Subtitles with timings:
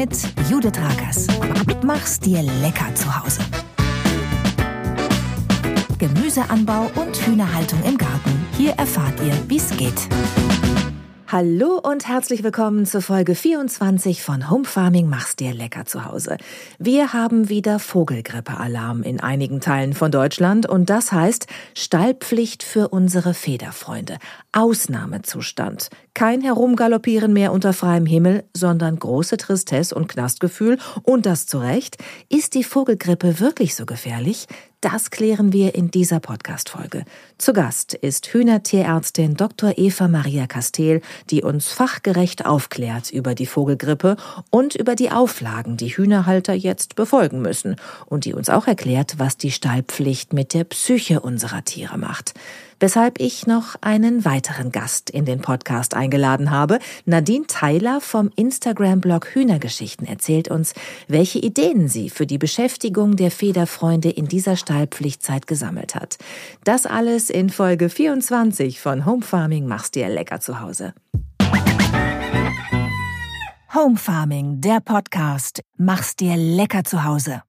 [0.00, 0.16] mit
[0.48, 1.26] Judith Rakers.
[1.84, 3.42] Mach's dir lecker zu Hause.
[5.98, 8.46] Gemüseanbau und Hühnerhaltung im Garten.
[8.56, 10.08] Hier erfahrt ihr, wie's geht.
[11.32, 16.38] Hallo und herzlich willkommen zur Folge 24 von Home Farming Mach's dir lecker zu Hause.
[16.80, 23.32] Wir haben wieder Vogelgrippe-Alarm in einigen Teilen von Deutschland und das heißt Stallpflicht für unsere
[23.32, 24.16] Federfreunde.
[24.52, 25.90] Ausnahmezustand.
[26.12, 31.98] Kein Herumgaloppieren mehr unter freiem Himmel, sondern große Tristesse und Knastgefühl und das zu Recht.
[32.28, 34.46] Ist die Vogelgrippe wirklich so gefährlich?
[34.80, 37.04] Das klären wir in dieser Podcast-Folge.
[37.36, 39.74] Zu Gast ist Hühnertierärztin Dr.
[39.76, 44.16] Eva Maria Castel, die uns fachgerecht aufklärt über die Vogelgrippe
[44.48, 47.76] und über die Auflagen, die Hühnerhalter jetzt befolgen müssen
[48.06, 52.32] und die uns auch erklärt, was die Stallpflicht mit der Psyche unserer Tiere macht
[52.80, 56.80] weshalb ich noch einen weiteren Gast in den Podcast eingeladen habe.
[57.04, 60.74] Nadine Theiler vom Instagram-Blog Hühnergeschichten erzählt uns,
[61.06, 66.18] welche Ideen sie für die Beschäftigung der Federfreunde in dieser Stallpflichtzeit gesammelt hat.
[66.64, 70.94] Das alles in Folge 24 von Home Farming machst dir lecker zu Hause.
[73.72, 75.62] Home Farming, der Podcast.
[75.76, 77.42] Mach's dir lecker zu Hause.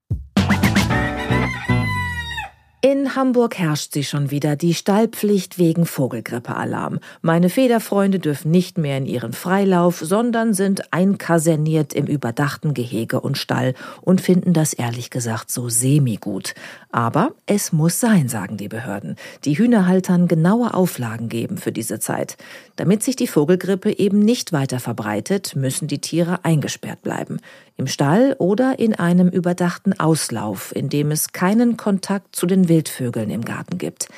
[2.84, 6.98] In Hamburg herrscht sie schon wieder, die Stallpflicht wegen Vogelgrippealarm.
[7.20, 13.38] Meine Federfreunde dürfen nicht mehr in ihren Freilauf, sondern sind einkaserniert im überdachten Gehege und
[13.38, 16.54] Stall und finden das ehrlich gesagt so semi-gut.
[16.90, 19.14] Aber es muss sein, sagen die Behörden.
[19.44, 22.36] Die Hühnerhaltern genaue Auflagen geben für diese Zeit.
[22.74, 27.38] Damit sich die Vogelgrippe eben nicht weiter verbreitet, müssen die Tiere eingesperrt bleiben
[27.76, 33.30] im Stall oder in einem überdachten Auslauf, in dem es keinen Kontakt zu den Wildvögeln
[33.30, 34.08] im Garten gibt.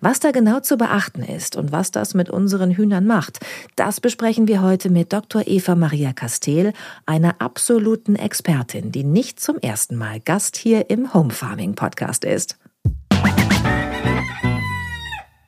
[0.00, 3.40] Was da genau zu beachten ist und was das mit unseren Hühnern macht,
[3.76, 5.42] das besprechen wir heute mit Dr.
[5.46, 6.72] Eva Maria Castel,
[7.06, 12.58] einer absoluten Expertin, die nicht zum ersten Mal Gast hier im Home Farming Podcast ist.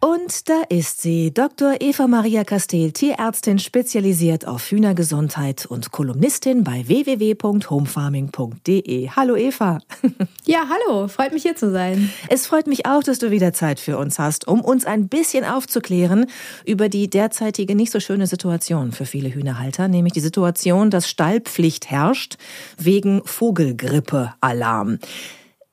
[0.06, 1.78] Und da ist sie, Dr.
[1.80, 9.10] Eva Maria Castel, Tierärztin spezialisiert auf Hühnergesundheit und Kolumnistin bei www.homefarming.de.
[9.10, 9.80] Hallo Eva.
[10.48, 12.08] Ja, hallo, freut mich hier zu sein.
[12.28, 15.44] Es freut mich auch, dass du wieder Zeit für uns hast, um uns ein bisschen
[15.44, 16.26] aufzuklären
[16.64, 21.90] über die derzeitige nicht so schöne Situation für viele Hühnerhalter, nämlich die Situation, dass Stallpflicht
[21.90, 22.36] herrscht
[22.78, 25.00] wegen Vogelgrippe-Alarm.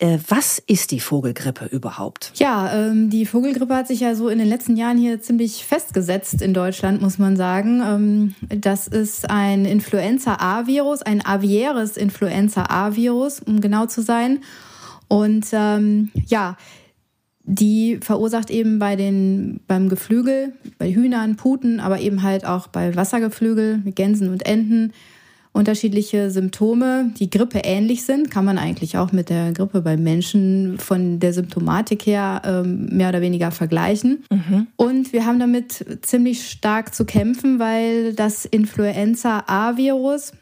[0.03, 2.34] Äh, was ist die Vogelgrippe überhaupt?
[2.36, 6.41] Ja, ähm, die Vogelgrippe hat sich ja so in den letzten Jahren hier ziemlich festgesetzt
[6.41, 7.81] in Deutschland, muss man sagen.
[7.81, 14.40] Ähm, das ist ein Influenza-A-Virus, ein aviäres Influenza-A-Virus, um genau zu sein.
[15.08, 16.58] Und ähm, ja,
[17.44, 22.94] die verursacht eben bei den, beim Geflügel, bei Hühnern, Puten, aber eben halt auch bei
[22.94, 24.91] Wassergeflügel, Gänsen und Enten
[25.53, 30.80] unterschiedliche Symptome, die Grippe ähnlich sind, kann man eigentlich auch mit der Grippe beim Menschen
[30.80, 34.24] von der Symptomatik her ähm, mehr oder weniger vergleichen.
[34.31, 34.68] Mhm.
[34.75, 40.34] Und wir haben damit ziemlich stark zu kämpfen, weil das Influenza-A-Virus,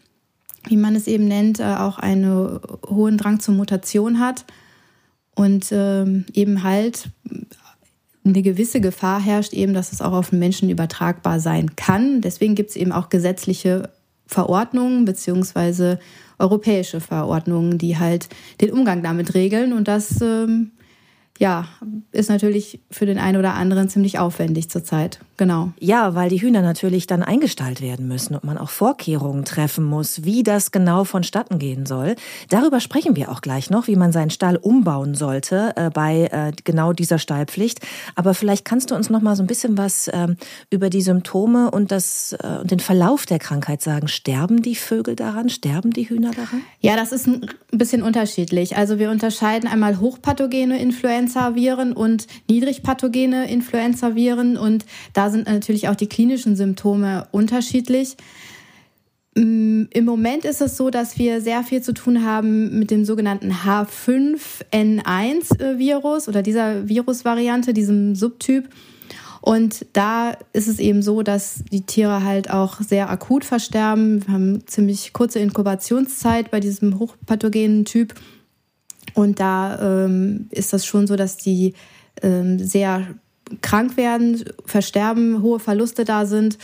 [0.69, 4.45] wie man es eben nennt, äh, auch einen hohen Drang zur Mutation hat
[5.35, 7.09] und ähm, eben halt
[8.23, 12.21] eine gewisse Gefahr herrscht, eben, dass es auch auf den Menschen übertragbar sein kann.
[12.21, 13.89] Deswegen gibt es eben auch gesetzliche
[14.31, 15.99] Verordnungen beziehungsweise
[16.39, 18.29] europäische Verordnungen, die halt
[18.61, 19.73] den Umgang damit regeln.
[19.73, 20.71] Und das ähm,
[21.41, 21.65] ja,
[22.11, 25.19] ist natürlich für den einen oder anderen ziemlich aufwendig zurzeit.
[25.37, 25.71] Genau.
[25.79, 30.23] Ja, weil die Hühner natürlich dann eingestallt werden müssen und man auch Vorkehrungen treffen muss,
[30.23, 32.15] wie das genau vonstatten gehen soll.
[32.49, 36.51] Darüber sprechen wir auch gleich noch, wie man seinen Stall umbauen sollte äh, bei äh,
[36.63, 37.79] genau dieser Stallpflicht.
[38.13, 40.27] Aber vielleicht kannst du uns noch mal so ein bisschen was äh,
[40.69, 44.07] über die Symptome und das äh, und den Verlauf der Krankheit sagen.
[44.07, 45.49] Sterben die Vögel daran?
[45.49, 46.61] Sterben die Hühner daran?
[46.81, 48.77] Ja, das ist ein bisschen unterschiedlich.
[48.77, 50.79] Also wir unterscheiden einmal hochpathogene
[51.31, 58.17] Influenza-Viren und niedrigpathogene Influenza-Viren und da sind natürlich auch die klinischen Symptome unterschiedlich.
[59.35, 63.05] Mm, Im Moment ist es so, dass wir sehr viel zu tun haben mit dem
[63.05, 68.67] sogenannten H5N1-Virus oder dieser Virusvariante, diesem Subtyp.
[69.39, 74.27] Und da ist es eben so, dass die Tiere halt auch sehr akut versterben.
[74.27, 78.13] Wir haben ziemlich kurze Inkubationszeit bei diesem hochpathogenen Typ.
[79.13, 81.73] Und da ähm, ist das schon so, dass die
[82.21, 83.07] ähm, sehr
[83.61, 86.57] krank werden, versterben, hohe Verluste da sind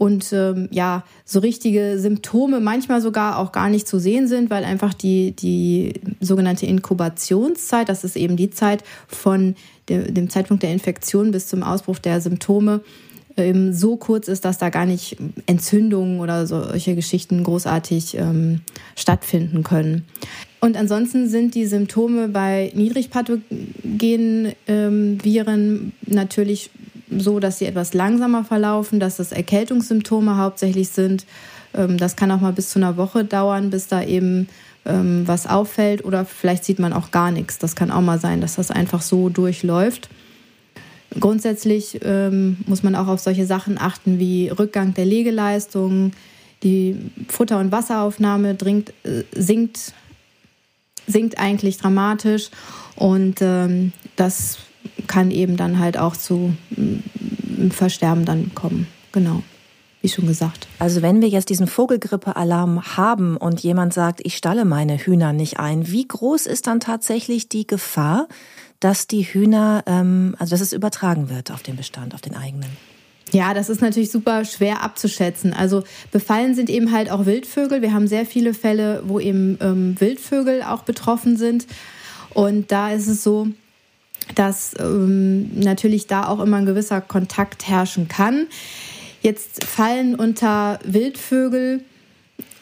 [0.00, 4.64] und ähm, ja, so richtige Symptome manchmal sogar auch gar nicht zu sehen sind, weil
[4.64, 9.56] einfach die, die sogenannte Inkubationszeit, das ist eben die Zeit von
[9.88, 12.80] der, dem Zeitpunkt der Infektion bis zum Ausbruch der Symptome,
[13.36, 18.62] eben so kurz ist, dass da gar nicht Entzündungen oder solche Geschichten großartig ähm,
[18.96, 20.06] stattfinden können.
[20.60, 26.70] Und ansonsten sind die Symptome bei niedrigpathogenen ähm, Viren natürlich
[27.10, 31.24] so, dass sie etwas langsamer verlaufen, dass das Erkältungssymptome hauptsächlich sind.
[31.74, 34.48] Ähm, das kann auch mal bis zu einer Woche dauern, bis da eben
[34.84, 37.58] ähm, was auffällt oder vielleicht sieht man auch gar nichts.
[37.58, 40.10] Das kann auch mal sein, dass das einfach so durchläuft.
[41.18, 46.12] Grundsätzlich ähm, muss man auch auf solche Sachen achten wie Rückgang der Legeleistung,
[46.62, 46.96] die
[47.28, 49.92] Futter- und Wasseraufnahme dringt, äh, sinkt,
[51.10, 52.50] sinkt eigentlich dramatisch
[52.96, 54.58] und ähm, das
[55.06, 58.86] kann eben dann halt auch zu äh, Versterben dann kommen.
[59.12, 59.42] Genau
[60.02, 60.66] wie schon gesagt.
[60.78, 65.58] Also wenn wir jetzt diesen Vogelgrippe-Alarm haben und jemand sagt, ich stalle meine Hühner nicht
[65.58, 68.26] ein, wie groß ist dann tatsächlich die Gefahr,
[68.80, 72.70] dass die Hühner, ähm, also dass es übertragen wird auf den Bestand, auf den eigenen?
[73.32, 75.52] Ja, das ist natürlich super schwer abzuschätzen.
[75.52, 77.80] Also befallen sind eben halt auch Wildvögel.
[77.80, 81.66] Wir haben sehr viele Fälle, wo eben ähm, Wildvögel auch betroffen sind.
[82.34, 83.48] Und da ist es so,
[84.34, 88.46] dass ähm, natürlich da auch immer ein gewisser Kontakt herrschen kann.
[89.22, 91.84] Jetzt fallen unter Wildvögel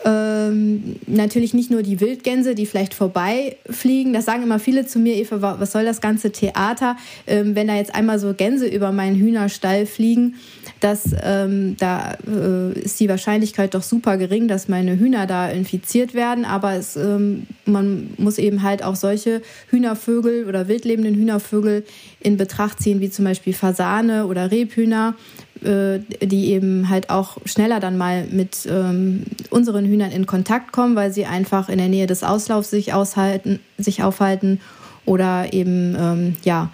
[0.05, 4.13] ähm, natürlich nicht nur die Wildgänse, die vielleicht vorbeifliegen.
[4.13, 7.75] Das sagen immer viele zu mir, Eva, was soll das ganze Theater, ähm, wenn da
[7.75, 10.37] jetzt einmal so Gänse über meinen Hühnerstall fliegen,
[10.81, 16.15] dass ähm, da äh, ist die Wahrscheinlichkeit doch super gering, dass meine Hühner da infiziert
[16.15, 16.45] werden.
[16.45, 21.85] Aber es, ähm, man muss eben halt auch solche Hühnervögel oder wildlebenden Hühnervögel
[22.21, 25.15] in Betracht ziehen, wie zum Beispiel Fasane oder Rebhühner,
[25.63, 30.95] äh, die eben halt auch schneller dann mal mit ähm, unseren Hühnern in Kontakt kommen,
[30.95, 34.61] weil sie einfach in der Nähe des Auslaufs sich aushalten, sich aufhalten
[35.05, 36.71] oder eben ähm, ja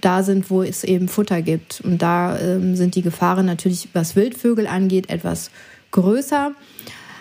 [0.00, 1.80] da sind, wo es eben Futter gibt.
[1.82, 5.50] Und da ähm, sind die Gefahren natürlich, was Wildvögel angeht, etwas
[5.92, 6.52] größer.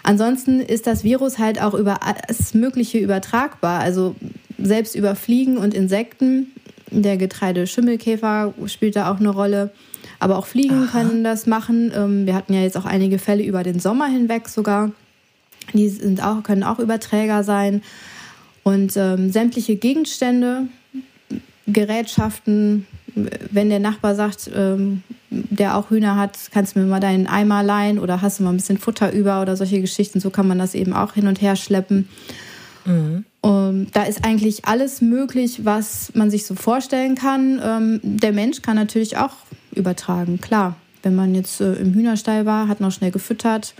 [0.04, 3.80] Ansonsten ist das Virus halt auch über alles Mögliche übertragbar.
[3.80, 4.16] Also
[4.58, 6.48] selbst über Fliegen und Insekten.
[6.90, 9.72] Der Getreideschimmelkäfer spielt da auch eine Rolle.
[10.20, 11.00] Aber auch Fliegen Aha.
[11.00, 11.92] können das machen.
[11.96, 14.92] Ähm, wir hatten ja jetzt auch einige Fälle über den Sommer hinweg sogar.
[15.74, 17.82] Die sind auch, können auch Überträger sein.
[18.64, 20.68] Und ähm, sämtliche Gegenstände,
[21.74, 27.28] Gerätschaften, wenn der Nachbar sagt, ähm, der auch Hühner hat, kannst du mir mal deinen
[27.28, 30.20] Eimer leihen oder hast du mal ein bisschen Futter über oder solche Geschichten.
[30.20, 32.10] So kann man das eben auch hin und her schleppen.
[32.86, 33.26] Mhm.
[33.42, 37.60] Um, da ist eigentlich alles möglich, was man sich so vorstellen kann.
[37.64, 39.34] Ähm, der Mensch kann natürlich auch
[39.74, 40.40] übertragen.
[40.40, 43.74] Klar, wenn man jetzt äh, im Hühnerstall war, hat noch schnell gefüttert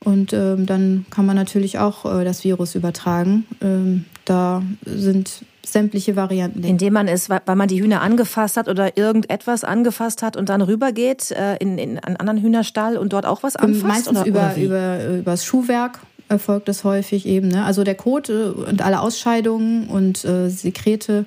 [0.00, 3.46] und ähm, dann kann man natürlich auch äh, das Virus übertragen.
[3.62, 6.62] Ähm, da sind sämtliche Varianten.
[6.62, 10.62] Indem man es, weil man die Hühner angefasst hat oder irgendetwas angefasst hat und dann
[10.62, 13.84] rübergeht äh, in, in einen anderen Hühnerstall und dort auch was anfasst?
[13.84, 17.48] Meistens oder, über, oder über, über das Schuhwerk erfolgt das häufig eben.
[17.48, 17.64] Ne?
[17.64, 21.26] Also der Kot äh, und alle Ausscheidungen und äh, Sekrete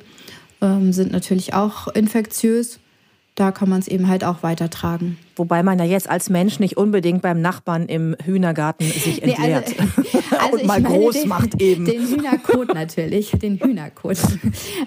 [0.62, 2.80] ähm, sind natürlich auch infektiös
[3.38, 5.20] da kann man es eben halt auch weitertragen.
[5.36, 9.70] Wobei man ja jetzt als Mensch nicht unbedingt beim Nachbarn im Hühnergarten sich entleert.
[9.70, 11.86] Nee, also, also und mal groß den, macht eben.
[11.86, 14.18] Den Hühnerkot natürlich, den Hühnerkot.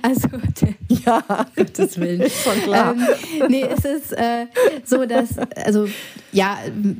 [0.02, 0.29] Also,
[0.61, 1.23] der, ja,
[1.55, 2.29] Gottes Willen.
[2.29, 2.94] Schon klar.
[2.94, 4.47] Ähm, nee, es ist äh,
[4.85, 5.87] so, dass, also,
[6.32, 6.58] ja,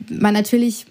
[0.09, 0.87] man natürlich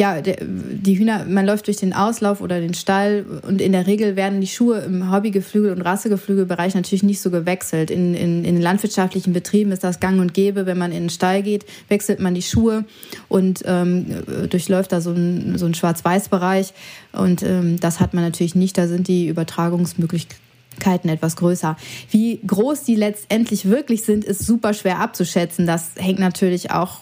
[0.00, 4.16] ja, die Hühner, man läuft durch den Auslauf oder den Stall und in der Regel
[4.16, 7.90] werden die Schuhe im Hobbygeflügel- und Rassegeflügelbereich natürlich nicht so gewechselt.
[7.90, 10.64] In, in, in landwirtschaftlichen Betrieben ist das gang und gäbe.
[10.64, 12.86] Wenn man in den Stall geht, wechselt man die Schuhe
[13.28, 14.06] und ähm,
[14.48, 16.72] durchläuft da so ein, so Schwarz-Weiß-Bereich.
[17.12, 18.78] Und ähm, das hat man natürlich nicht.
[18.78, 21.76] Da sind die Übertragungsmöglichkeiten etwas größer.
[22.10, 25.66] Wie groß die letztendlich wirklich sind, ist super schwer abzuschätzen.
[25.66, 27.00] Das hängt natürlich auch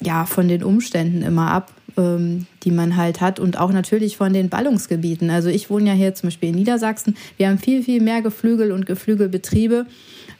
[0.00, 4.32] ja, von den Umständen immer ab ähm, die man halt hat und auch natürlich von
[4.32, 5.30] den Ballungsgebieten.
[5.30, 7.16] Also ich wohne ja hier zum Beispiel in Niedersachsen.
[7.36, 9.86] Wir haben viel, viel mehr Geflügel und Geflügelbetriebe,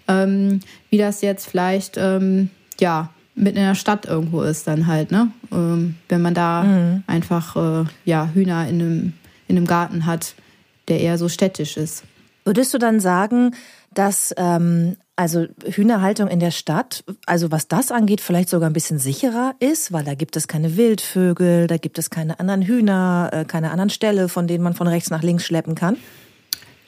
[0.08, 2.50] ähm, wie das jetzt vielleicht, ähm,
[2.80, 5.30] ja, mitten in der Stadt irgendwo ist dann halt, ne?
[5.52, 7.02] Ähm, wenn man da mhm.
[7.06, 9.12] einfach, äh, ja, Hühner in einem,
[9.46, 10.34] in einem Garten hat,
[10.88, 12.04] der eher so städtisch ist.
[12.44, 13.54] Würdest du dann sagen,
[13.94, 19.00] dass ähm, also Hühnerhaltung in der Stadt, also was das angeht, vielleicht sogar ein bisschen
[19.00, 23.44] sicherer ist, weil da gibt es keine Wildvögel, da gibt es keine anderen Hühner, äh,
[23.44, 25.96] keine anderen Ställe, von denen man von rechts nach links schleppen kann?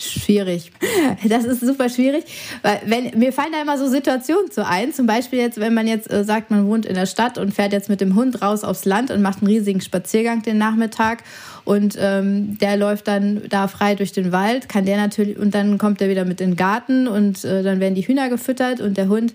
[0.00, 0.72] Schwierig.
[1.28, 2.24] Das ist super schwierig,
[2.62, 4.94] weil wenn mir fallen da immer so Situationen zu ein.
[4.94, 7.72] Zum Beispiel jetzt, wenn man jetzt äh, sagt, man wohnt in der Stadt und fährt
[7.72, 11.22] jetzt mit dem Hund raus aufs Land und macht einen riesigen Spaziergang den Nachmittag
[11.64, 15.76] und ähm, der läuft dann da frei durch den Wald, kann der natürlich und dann
[15.76, 18.96] kommt er wieder mit in den Garten und äh, dann werden die Hühner gefüttert und
[18.96, 19.34] der Hund,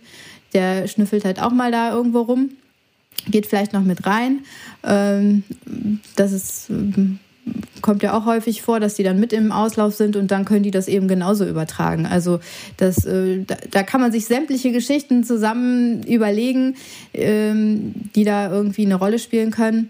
[0.54, 2.50] der schnüffelt halt auch mal da irgendwo rum
[3.28, 4.42] geht vielleicht noch mit rein.
[4.84, 5.44] Ähm,
[6.16, 6.70] das ist
[7.82, 10.64] kommt ja auch häufig vor, dass die dann mit im Auslauf sind und dann können
[10.64, 12.06] die das eben genauso übertragen.
[12.06, 12.40] Also
[12.78, 16.76] das, äh, da, kann man sich sämtliche Geschichten zusammen überlegen,
[17.14, 19.90] ähm, die da irgendwie eine Rolle spielen können.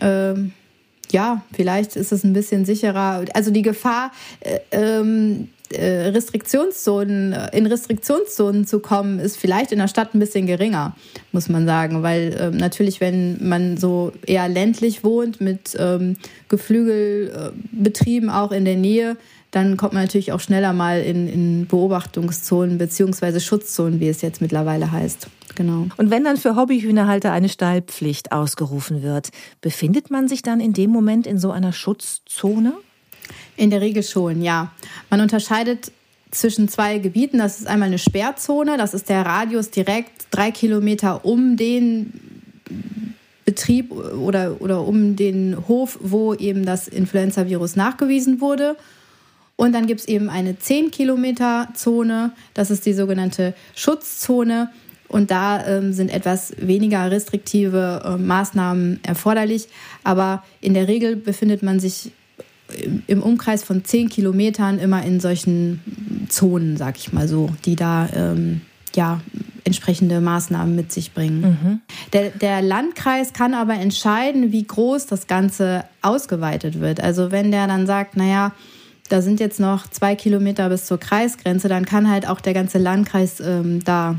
[0.00, 0.52] Ähm,
[1.12, 3.24] ja, vielleicht ist es ein bisschen sicherer.
[3.34, 4.10] Also die Gefahr,
[4.40, 10.46] äh, ähm, äh, Restriktionszonen, in Restriktionszonen zu kommen, ist vielleicht in der Stadt ein bisschen
[10.46, 10.96] geringer,
[11.32, 12.02] muss man sagen.
[12.02, 16.16] Weil ähm, natürlich, wenn man so eher ländlich wohnt, mit ähm,
[16.48, 19.16] Geflügelbetrieben auch in der Nähe,
[19.52, 24.40] dann kommt man natürlich auch schneller mal in, in Beobachtungszonen beziehungsweise Schutzzonen, wie es jetzt
[24.40, 25.28] mittlerweile heißt.
[25.54, 25.86] Genau.
[25.98, 29.28] Und wenn dann für Hobbyhühnerhalter eine Stallpflicht ausgerufen wird,
[29.60, 32.72] befindet man sich dann in dem Moment in so einer Schutzzone?
[33.56, 34.72] In der Regel schon, ja.
[35.10, 35.92] Man unterscheidet
[36.30, 37.38] zwischen zwei Gebieten.
[37.38, 42.12] Das ist einmal eine Sperrzone, das ist der Radius direkt drei Kilometer um den
[43.44, 48.76] Betrieb oder, oder um den Hof, wo eben das Influenza-Virus nachgewiesen wurde.
[49.56, 54.70] Und dann gibt es eben eine 10 Kilometer Zone, das ist die sogenannte Schutzzone.
[55.08, 59.68] Und da ähm, sind etwas weniger restriktive äh, Maßnahmen erforderlich.
[60.04, 62.12] Aber in der Regel befindet man sich
[63.06, 65.80] im Umkreis von 10 Kilometern immer in solchen
[66.28, 68.62] Zonen, sag ich mal so, die da ähm,
[68.94, 69.20] ja,
[69.64, 71.40] entsprechende Maßnahmen mit sich bringen.
[71.40, 71.80] Mhm.
[72.12, 77.00] Der, der Landkreis kann aber entscheiden, wie groß das Ganze ausgeweitet wird.
[77.00, 78.52] Also wenn der dann sagt, naja,
[79.08, 82.78] da sind jetzt noch zwei Kilometer bis zur Kreisgrenze, dann kann halt auch der ganze
[82.78, 84.16] Landkreis ähm, da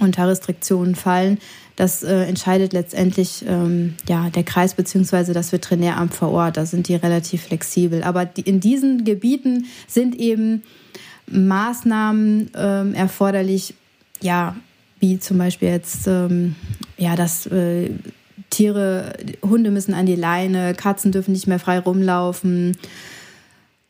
[0.00, 1.38] unter Restriktionen fallen.
[1.76, 5.34] Das äh, entscheidet letztendlich ähm, ja, der Kreis bzw.
[5.34, 6.56] das Veterinäramt vor Ort.
[6.56, 8.02] Da sind die relativ flexibel.
[8.02, 10.62] Aber die, in diesen Gebieten sind eben
[11.26, 13.74] Maßnahmen ähm, erforderlich,
[14.22, 14.56] ja,
[15.00, 16.54] wie zum Beispiel jetzt, ähm,
[16.96, 17.90] ja, dass äh,
[18.48, 22.78] Tiere, Hunde müssen an die Leine, Katzen dürfen nicht mehr frei rumlaufen.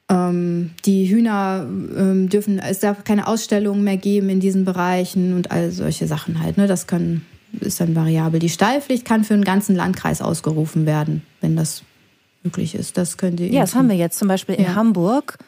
[0.08, 5.52] Ähm, die Hühner ähm, dürfen, es darf keine Ausstellungen mehr geben in diesen Bereichen und
[5.52, 6.56] all solche Sachen halt.
[6.56, 6.66] Ne?
[6.66, 7.24] Das können
[7.60, 8.40] ist dann variabel.
[8.40, 11.82] Die Stallpflicht kann für einen ganzen Landkreis ausgerufen werden, wenn das
[12.42, 12.96] möglich ist.
[12.96, 13.48] Das könnt ihr.
[13.48, 14.74] Ja, das haben wir jetzt zum Beispiel in ja.
[14.74, 15.38] Hamburg.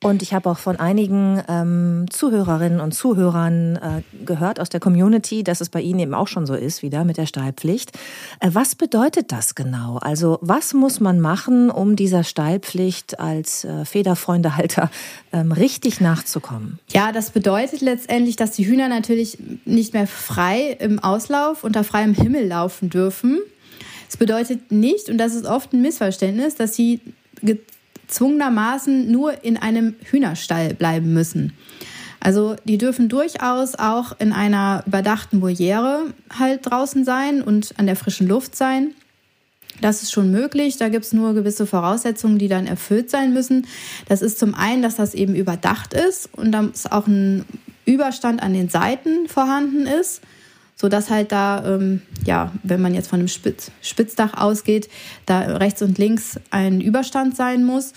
[0.00, 5.42] Und ich habe auch von einigen ähm, Zuhörerinnen und Zuhörern äh, gehört aus der Community,
[5.42, 7.90] dass es bei Ihnen eben auch schon so ist, wieder mit der Stallpflicht.
[8.38, 9.96] Äh, was bedeutet das genau?
[9.96, 14.88] Also was muss man machen, um dieser Stallpflicht als äh, Federfreundehalter
[15.32, 16.78] ähm, richtig nachzukommen?
[16.92, 22.14] Ja, das bedeutet letztendlich, dass die Hühner natürlich nicht mehr frei im Auslauf unter freiem
[22.14, 23.40] Himmel laufen dürfen.
[24.08, 27.00] Es bedeutet nicht, und das ist oft ein Missverständnis, dass sie
[28.08, 31.52] gezwungenermaßen nur in einem Hühnerstall bleiben müssen.
[32.20, 37.94] Also die dürfen durchaus auch in einer überdachten Voliere halt draußen sein und an der
[37.94, 38.94] frischen Luft sein.
[39.80, 40.78] Das ist schon möglich.
[40.78, 43.66] Da gibt es nur gewisse Voraussetzungen, die dann erfüllt sein müssen.
[44.08, 47.44] Das ist zum einen, dass das eben überdacht ist und dass auch ein
[47.84, 50.20] Überstand an den Seiten vorhanden ist
[50.80, 54.88] so dass halt da, ähm, ja, wenn man jetzt von einem Spitz, Spitzdach ausgeht,
[55.26, 57.92] da rechts und links ein Überstand sein muss.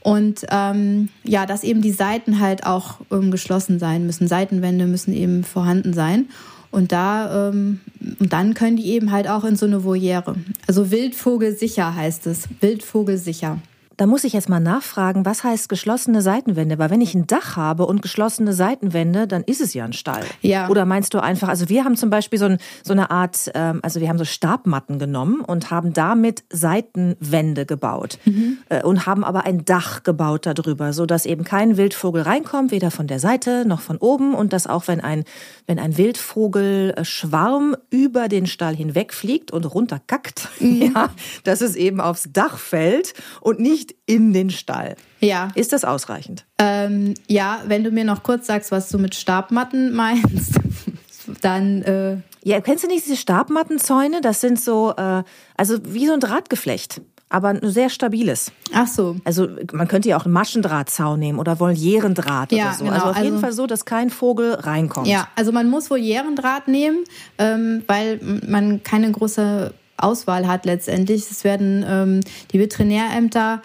[0.00, 4.28] Und ähm, ja, dass eben die Seiten halt auch ähm, geschlossen sein müssen.
[4.28, 6.28] Seitenwände müssen eben vorhanden sein.
[6.70, 7.80] Und da, ähm,
[8.20, 10.36] und dann können die eben halt auch in so eine Voliere.
[10.68, 12.48] Also Wildvogelsicher heißt es.
[12.60, 13.58] Wildvogelsicher.
[13.96, 16.78] Da muss ich jetzt mal nachfragen, was heißt geschlossene Seitenwände?
[16.78, 20.24] Weil wenn ich ein Dach habe und geschlossene Seitenwände, dann ist es ja ein Stall.
[20.40, 20.68] Ja.
[20.68, 23.80] Oder meinst du einfach, also wir haben zum Beispiel so, ein, so eine Art, ähm,
[23.82, 28.58] also wir haben so Stabmatten genommen und haben damit Seitenwände gebaut mhm.
[28.68, 32.90] äh, und haben aber ein Dach gebaut darüber, so dass eben kein Wildvogel reinkommt, weder
[32.90, 35.24] von der Seite noch von oben und dass auch wenn ein,
[35.66, 40.82] wenn ein Wildvogelschwarm über den Stall hinwegfliegt und runterkackt, mhm.
[40.94, 41.10] ja,
[41.44, 44.96] dass es eben aufs Dach fällt und nicht nicht in den Stall.
[45.20, 45.48] Ja.
[45.54, 46.44] Ist das ausreichend?
[46.58, 50.60] Ähm, ja, wenn du mir noch kurz sagst, was du mit Stabmatten meinst,
[51.40, 51.82] dann.
[51.82, 54.20] Äh ja, kennst du nicht diese Stabmattenzäune?
[54.20, 55.22] Das sind so, äh,
[55.56, 57.00] also wie so ein Drahtgeflecht
[57.30, 58.52] aber ein sehr stabiles.
[58.72, 59.16] Ach so.
[59.24, 62.84] Also man könnte ja auch einen Maschendrahtzaun nehmen oder Volierendraht ja, oder so.
[62.84, 62.94] Genau.
[62.94, 65.08] Also auf also, jeden Fall so, dass kein Vogel reinkommt.
[65.08, 67.02] Ja, also man muss Volierendraht nehmen,
[67.38, 71.30] ähm, weil man keine große Auswahl hat letztendlich.
[71.30, 72.20] Es werden ähm,
[72.52, 73.62] die Veterinärämter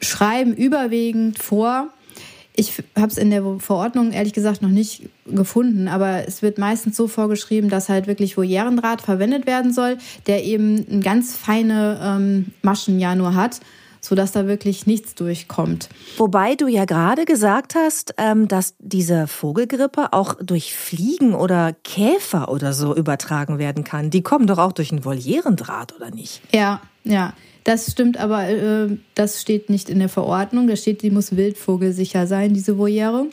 [0.00, 1.88] schreiben überwiegend vor.
[2.56, 6.96] Ich habe es in der Verordnung ehrlich gesagt noch nicht gefunden, aber es wird meistens
[6.96, 13.00] so vorgeschrieben, dass halt wirklich Voliérendraht verwendet werden soll, der eben ganz feine ähm, Maschen
[13.00, 13.60] ja nur hat,
[14.04, 15.88] sodass da wirklich nichts durchkommt.
[16.18, 22.50] Wobei du ja gerade gesagt hast, ähm, dass diese Vogelgrippe auch durch Fliegen oder Käfer
[22.50, 24.10] oder so übertragen werden kann.
[24.10, 26.42] Die kommen doch auch durch einen Volierendraht, oder nicht?
[26.52, 27.32] Ja, ja.
[27.64, 30.68] Das stimmt, aber äh, das steht nicht in der Verordnung.
[30.68, 33.26] Da steht, die muss wildvogelsicher sein, diese Voliere.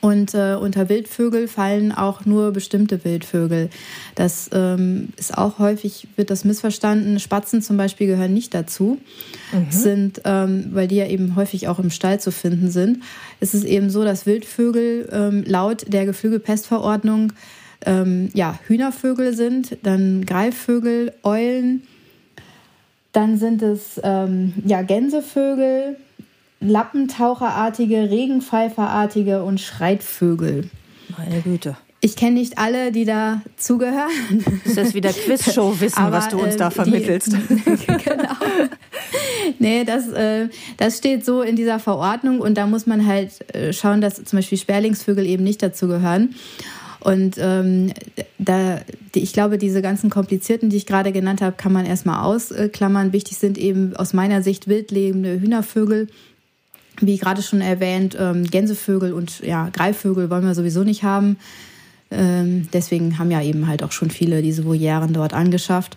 [0.00, 3.68] Und äh, unter Wildvögel fallen auch nur bestimmte Wildvögel.
[4.14, 7.18] Das ähm, ist auch häufig, wird das missverstanden.
[7.18, 8.98] Spatzen zum Beispiel gehören nicht dazu,
[9.52, 9.70] mhm.
[9.70, 13.02] sind, ähm, weil die ja eben häufig auch im Stall zu finden sind.
[13.40, 17.32] Es ist eben so, dass Wildvögel ähm, laut der Geflügelpestverordnung
[17.84, 21.82] ähm, ja, Hühnervögel sind, dann Greifvögel, Eulen,
[23.12, 25.96] dann sind es ähm, ja, Gänsevögel,
[26.60, 30.70] Lappentaucherartige, Regenpfeiferartige und Schreitvögel.
[31.16, 31.76] Meine Güte.
[32.00, 34.44] Ich kenne nicht alle, die da zugehören.
[34.64, 37.32] Das ist wieder Quizshow-Wissen, was du uns da ähm, vermittelst.
[37.32, 38.34] Die, genau.
[39.58, 43.72] Nee, das, äh, das steht so in dieser Verordnung und da muss man halt äh,
[43.72, 46.34] schauen, dass zum Beispiel Sperlingsvögel eben nicht dazu gehören.
[47.00, 47.92] Und ähm,
[48.38, 48.80] da,
[49.14, 53.12] die, ich glaube, diese ganzen komplizierten, die ich gerade genannt habe, kann man erstmal ausklammern.
[53.12, 56.08] Wichtig sind eben aus meiner Sicht wildlebende Hühnervögel
[57.00, 61.36] wie gerade schon erwähnt, ähm, Gänsevögel und ja, Greifvögel wollen wir sowieso nicht haben.
[62.10, 65.96] Ähm, deswegen haben ja eben halt auch schon viele diese Volieren dort angeschafft.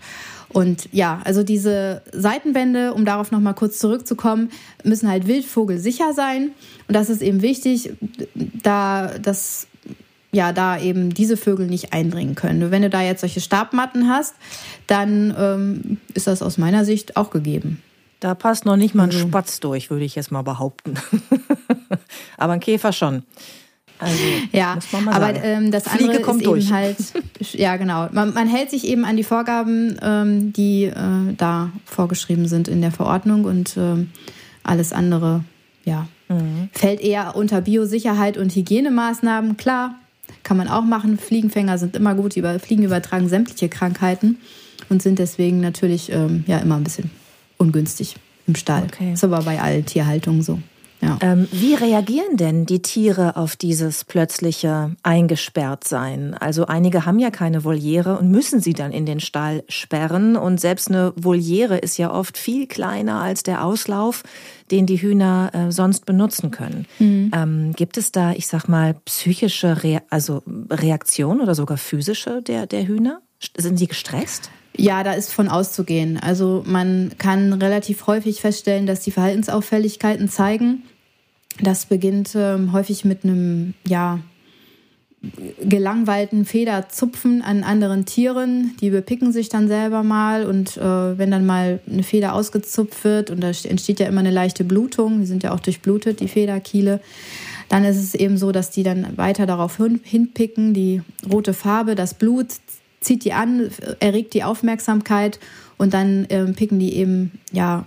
[0.50, 4.50] Und ja, also diese Seitenwände, um darauf nochmal kurz zurückzukommen,
[4.84, 6.51] müssen halt wildvogelsicher sein.
[6.88, 7.93] Und das ist eben wichtig,
[8.36, 9.67] da das
[10.34, 12.72] ja, da eben diese Vögel nicht eindringen können.
[12.72, 14.36] Wenn du da jetzt solche Stabmatten hast,
[14.88, 17.81] dann ähm, ist das aus meiner Sicht auch gegeben.
[18.22, 19.28] Da passt noch nicht mal ein also.
[19.28, 20.94] Spatz durch, würde ich jetzt mal behaupten.
[22.38, 23.24] aber ein Käfer schon.
[23.98, 26.66] Also, ja, aber ähm, das Fliege andere kommt ist durch.
[26.66, 26.98] eben halt,
[27.54, 32.48] ja genau, man, man, hält sich eben an die Vorgaben, ähm, die äh, da vorgeschrieben
[32.48, 34.10] sind in der Verordnung und ähm,
[34.63, 35.44] alles andere,
[35.86, 36.70] ja, mhm.
[36.74, 39.58] fällt eher unter Biosicherheit und Hygienemaßnahmen.
[39.58, 39.96] Klar,
[40.44, 41.20] kann man auch machen.
[41.20, 44.38] Fliegenfänger sind immer gut, die über, Fliegen übertragen sämtliche Krankheiten
[44.90, 47.12] und sind deswegen natürlich ähm, ja immer ein bisschen
[47.62, 48.15] ungünstig
[48.47, 48.84] im Stall.
[48.91, 49.13] Okay.
[49.13, 50.60] Ist aber bei allen Tierhaltungen so.
[51.02, 51.17] Ja.
[51.21, 56.36] Ähm, wie reagieren denn die Tiere auf dieses plötzliche Eingesperrtsein?
[56.36, 60.36] Also einige haben ja keine Voliere und müssen sie dann in den Stall sperren.
[60.36, 64.24] Und selbst eine Voliere ist ja oft viel kleiner als der Auslauf,
[64.69, 66.86] den die Hühner äh, sonst benutzen können.
[67.00, 67.32] Mhm.
[67.34, 72.67] Ähm, gibt es da, ich sag mal, psychische Re also Reaktionen oder sogar physische der,
[72.67, 73.21] der Hühner?
[73.58, 74.52] Sind sie gestresst?
[74.77, 76.17] Ja, da ist von auszugehen.
[76.17, 80.84] Also man kann relativ häufig feststellen, dass die Verhaltensauffälligkeiten zeigen.
[81.62, 84.19] Das beginnt ähm, häufig mit einem, ja,
[85.62, 88.75] gelangweilten Federzupfen an anderen Tieren.
[88.81, 93.29] Die bepicken sich dann selber mal und äh, wenn dann mal eine Feder ausgezupft wird
[93.29, 97.01] und da entsteht ja immer eine leichte Blutung, die sind ja auch durchblutet, die Federkiele,
[97.69, 100.73] dann ist es eben so, dass die dann weiter darauf hinpicken.
[100.73, 102.47] Die rote Farbe, das Blut
[103.02, 105.40] zieht die an, erregt die Aufmerksamkeit
[105.78, 107.86] und dann ähm, picken die eben ja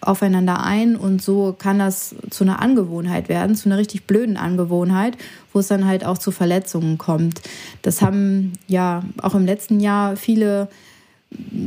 [0.00, 5.16] aufeinander ein und so kann das zu einer Angewohnheit werden, zu einer richtig blöden Angewohnheit,
[5.52, 7.40] wo es dann halt auch zu Verletzungen kommt.
[7.82, 10.68] Das haben ja auch im letzten Jahr viele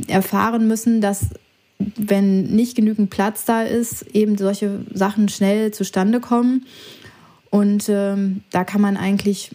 [0.07, 1.27] erfahren müssen, dass
[1.95, 6.65] wenn nicht genügend Platz da ist, eben solche Sachen schnell zustande kommen.
[7.49, 9.51] Und ähm, da kann man eigentlich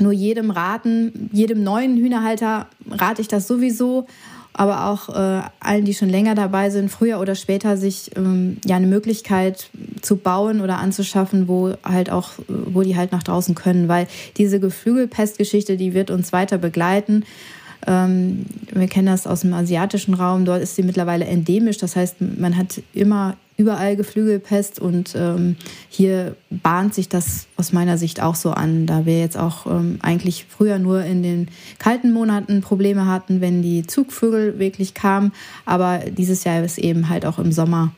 [0.00, 4.06] nur jedem raten, jedem neuen Hühnerhalter rate ich das sowieso,
[4.52, 8.76] aber auch äh, allen, die schon länger dabei sind, früher oder später sich ähm, ja
[8.76, 9.70] eine Möglichkeit
[10.02, 14.58] zu bauen oder anzuschaffen, wo halt auch, wo die halt nach draußen können, weil diese
[14.58, 17.24] Geflügelpestgeschichte, die wird uns weiter begleiten.
[17.86, 21.78] Ähm, wir kennen das aus dem asiatischen Raum, dort ist sie mittlerweile endemisch.
[21.78, 25.56] Das heißt, man hat immer überall Geflügelpest und ähm,
[25.88, 29.98] hier bahnt sich das aus meiner Sicht auch so an, da wir jetzt auch ähm,
[30.00, 31.48] eigentlich früher nur in den
[31.80, 35.32] kalten Monaten Probleme hatten, wenn die Zugvögel wirklich kamen,
[35.66, 37.92] aber dieses Jahr ist eben halt auch im Sommer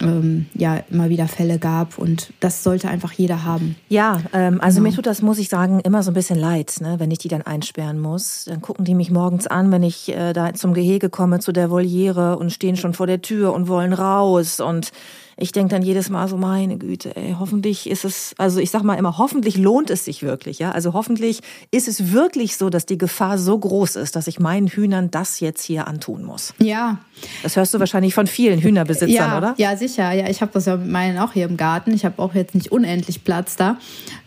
[0.00, 3.76] ähm, ja immer wieder Fälle gab und das sollte einfach jeder haben.
[3.88, 4.90] Ja, ähm, also genau.
[4.90, 7.28] mir tut das, muss ich sagen, immer so ein bisschen leid, ne, wenn ich die
[7.28, 8.44] dann einsperren muss.
[8.44, 11.70] Dann gucken die mich morgens an, wenn ich äh, da zum Gehege komme, zu der
[11.70, 14.92] Voliere und stehen schon vor der Tür und wollen raus und
[15.36, 18.82] ich denke dann jedes Mal so, meine Güte, ey, hoffentlich ist es, also ich sag
[18.82, 20.72] mal immer, hoffentlich lohnt es sich wirklich, ja.
[20.72, 21.40] Also hoffentlich
[21.70, 25.40] ist es wirklich so, dass die Gefahr so groß ist, dass ich meinen Hühnern das
[25.40, 26.54] jetzt hier antun muss.
[26.58, 26.98] Ja.
[27.42, 29.54] Das hörst du wahrscheinlich von vielen Hühnerbesitzern, ja, oder?
[29.58, 30.12] Ja, sicher.
[30.12, 31.92] Ja, ich habe das ja mit meinen auch hier im Garten.
[31.92, 33.78] Ich habe auch jetzt nicht unendlich Platz da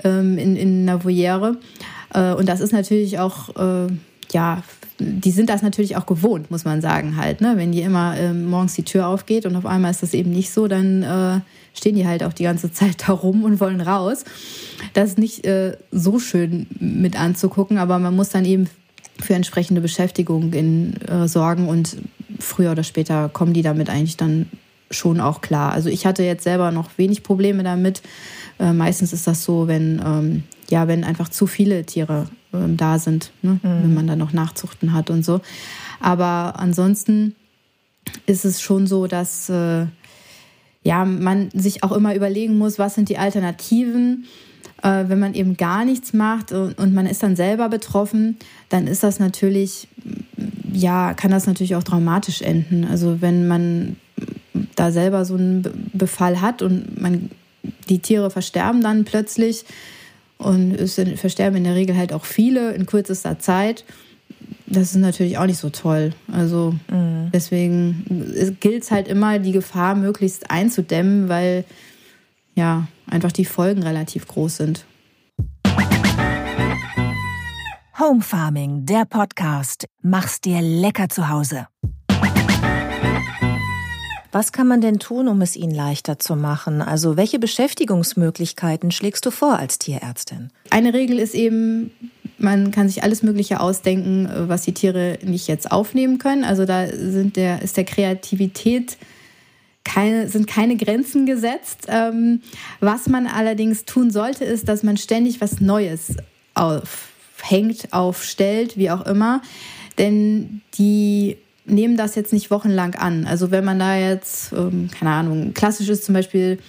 [0.04, 1.58] ähm, in, in einer Voliere.
[2.13, 3.56] Äh, und das ist natürlich auch.
[3.56, 3.88] Äh,
[4.32, 4.63] ja,
[4.99, 7.41] die sind das natürlich auch gewohnt, muss man sagen halt.
[7.41, 7.53] Ne?
[7.58, 10.51] Wenn die immer äh, morgens die Tür aufgeht und auf einmal ist das eben nicht
[10.51, 11.39] so, dann äh,
[11.73, 14.23] stehen die halt auch die ganze Zeit da rum und wollen raus.
[14.93, 18.69] Das ist nicht äh, so schön mit anzugucken, aber man muss dann eben
[19.19, 21.97] für entsprechende Beschäftigung in, äh, sorgen und
[22.39, 24.47] früher oder später kommen die damit eigentlich dann
[24.91, 25.71] schon auch klar.
[25.71, 28.01] Also ich hatte jetzt selber noch wenig Probleme damit.
[28.60, 32.27] Äh, meistens ist das so, wenn, ähm, ja, wenn einfach zu viele Tiere
[32.63, 33.60] ähm, da sind, ne?
[33.62, 33.84] Mhm.
[33.84, 35.41] wenn man dann noch Nachzuchten hat und so.
[36.00, 37.36] Aber ansonsten
[38.26, 39.88] ist es schon so, dass äh,
[40.84, 44.26] ja, man sich auch immer überlegen muss, was sind die Alternativen.
[44.84, 48.38] Äh, wenn man eben gar nichts macht und, und man ist dann selber betroffen,
[48.70, 49.88] dann ist das natürlich,
[50.72, 52.86] ja, kann das natürlich auch dramatisch enden.
[52.86, 53.96] Also wenn man
[54.76, 57.32] da selber so einen Befall hat und man
[57.89, 59.65] die Tiere versterben dann plötzlich
[60.38, 63.86] und es versterben in der Regel halt auch viele in kürzester Zeit.
[64.67, 66.13] Das ist natürlich auch nicht so toll.
[66.32, 67.30] Also mhm.
[67.34, 71.65] deswegen gilt es halt immer, die Gefahr möglichst einzudämmen, weil
[72.56, 74.86] ja einfach die Folgen relativ groß sind.
[77.98, 79.86] Home Farming, der Podcast.
[80.02, 81.67] Mach's dir lecker zu Hause.
[84.36, 86.82] Was kann man denn tun, um es ihnen leichter zu machen?
[86.82, 90.50] Also welche Beschäftigungsmöglichkeiten schlägst du vor als Tierärztin?
[90.69, 91.91] Eine Regel ist eben,
[92.38, 96.43] man kann sich alles Mögliche ausdenken, was die Tiere nicht jetzt aufnehmen können.
[96.43, 98.98] Also da sind der, ist der Kreativität
[99.86, 101.86] keine, sind keine Grenzen gesetzt.
[101.88, 102.41] Ähm,
[102.82, 106.17] was man allerdings tun sollte, ist, dass man ständig was Neues
[106.56, 109.41] aufhängt, aufstellt, wie auch immer.
[109.98, 113.25] Denn die nehmen das jetzt nicht wochenlang an.
[113.25, 116.60] Also wenn man da jetzt, ähm, keine Ahnung, klassisch ist zum Beispiel,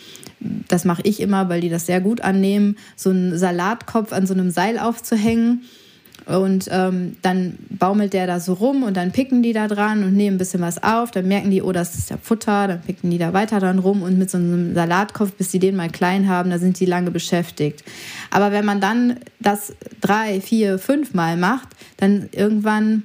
[0.40, 4.34] das mache ich immer, weil die das sehr gut annehmen, so einen Salatkopf an so
[4.34, 5.62] einem Seil aufzuhängen.
[6.24, 10.14] Und ähm, dann baumelt der da so rum und dann picken die da dran und
[10.14, 11.12] nehmen ein bisschen was auf.
[11.12, 12.66] Dann merken die, oh, das ist der Futter.
[12.66, 15.76] Dann picken die da weiter dran rum und mit so einem Salatkopf, bis sie den
[15.76, 17.84] mal klein haben, da sind die lange beschäftigt.
[18.32, 23.04] Aber wenn man dann das drei, vier, fünf Mal macht, dann irgendwann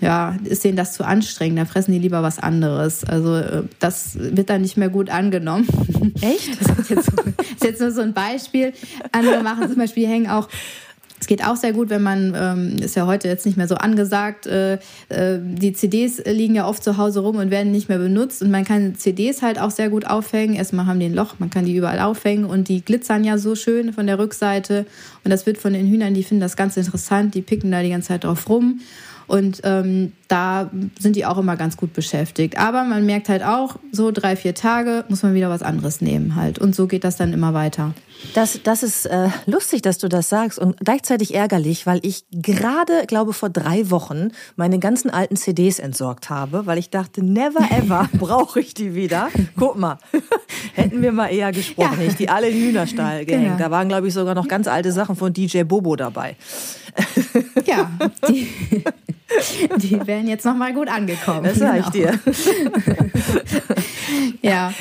[0.00, 3.04] ja, ist denen das zu anstrengend, dann fressen die lieber was anderes.
[3.04, 5.66] Also äh, das wird dann nicht mehr gut angenommen.
[6.20, 6.60] Echt?
[6.60, 8.72] Das ist jetzt, so, ist jetzt nur so ein Beispiel.
[9.12, 10.48] Andere machen zum Beispiel, hängen auch
[11.20, 13.74] es geht auch sehr gut, wenn man, ähm, ist ja heute jetzt nicht mehr so
[13.74, 14.74] angesagt, äh,
[15.08, 18.50] äh, die CDs liegen ja oft zu Hause rum und werden nicht mehr benutzt und
[18.50, 20.54] man kann CDs halt auch sehr gut aufhängen.
[20.54, 23.54] Erstmal haben die ein Loch, man kann die überall aufhängen und die glitzern ja so
[23.54, 24.86] schön von der Rückseite
[25.24, 27.90] und das wird von den Hühnern, die finden das ganz interessant, die picken da die
[27.90, 28.80] ganze Zeit drauf rum
[29.28, 32.58] und ähm, da sind die auch immer ganz gut beschäftigt.
[32.58, 36.34] Aber man merkt halt auch, so drei, vier Tage muss man wieder was anderes nehmen
[36.34, 36.58] halt.
[36.58, 37.94] Und so geht das dann immer weiter.
[38.34, 43.04] Das, das ist äh, lustig, dass du das sagst und gleichzeitig ärgerlich, weil ich gerade,
[43.06, 48.08] glaube vor drei Wochen meine ganzen alten CDs entsorgt habe, weil ich dachte, never ever
[48.18, 49.28] brauche ich die wieder.
[49.56, 49.98] Guck mal,
[50.74, 52.06] hätten wir mal eher gesprochen, ja.
[52.08, 53.44] ich die alle in den Hühnerstall gehängt.
[53.44, 53.58] Genau.
[53.58, 56.36] Da waren, glaube ich, sogar noch ganz alte Sachen von DJ Bobo dabei.
[57.66, 57.90] Ja,
[59.76, 61.44] die, wären jetzt noch mal gut angekommen.
[61.44, 62.12] Das sage ich genau.
[62.12, 62.20] dir.
[64.42, 64.72] ja,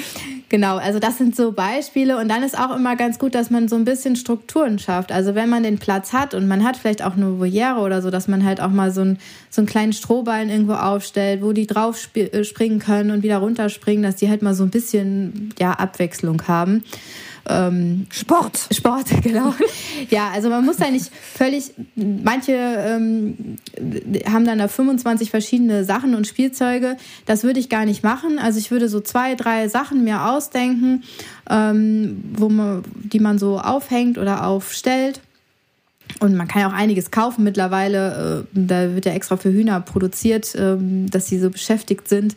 [0.49, 0.77] genau.
[0.77, 2.17] Also das sind so Beispiele.
[2.17, 5.11] Und dann ist auch immer ganz gut, dass man so ein bisschen Strukturen schafft.
[5.11, 8.09] Also wenn man den Platz hat und man hat vielleicht auch eine Voliere oder so,
[8.09, 11.67] dass man halt auch mal so, ein, so einen kleinen Strohballen irgendwo aufstellt, wo die
[11.67, 15.71] drauf äh, springen können und wieder runterspringen, dass die halt mal so ein bisschen ja,
[15.71, 16.83] Abwechslung haben.
[17.49, 18.67] Ähm, Sport.
[18.71, 19.53] Sport, genau.
[20.09, 23.57] ja, also man muss da nicht völlig, manche ähm,
[24.31, 26.97] haben dann da 25 verschiedene Sachen und Spielzeuge.
[27.25, 28.39] Das würde ich gar nicht machen.
[28.39, 31.03] Also ich würde so zwei, drei Sachen mir ausdenken,
[31.49, 35.21] ähm, wo man, die man so aufhängt oder aufstellt.
[36.19, 38.45] Und man kann ja auch einiges kaufen mittlerweile.
[38.53, 42.35] Äh, da wird ja extra für Hühner produziert, äh, dass sie so beschäftigt sind.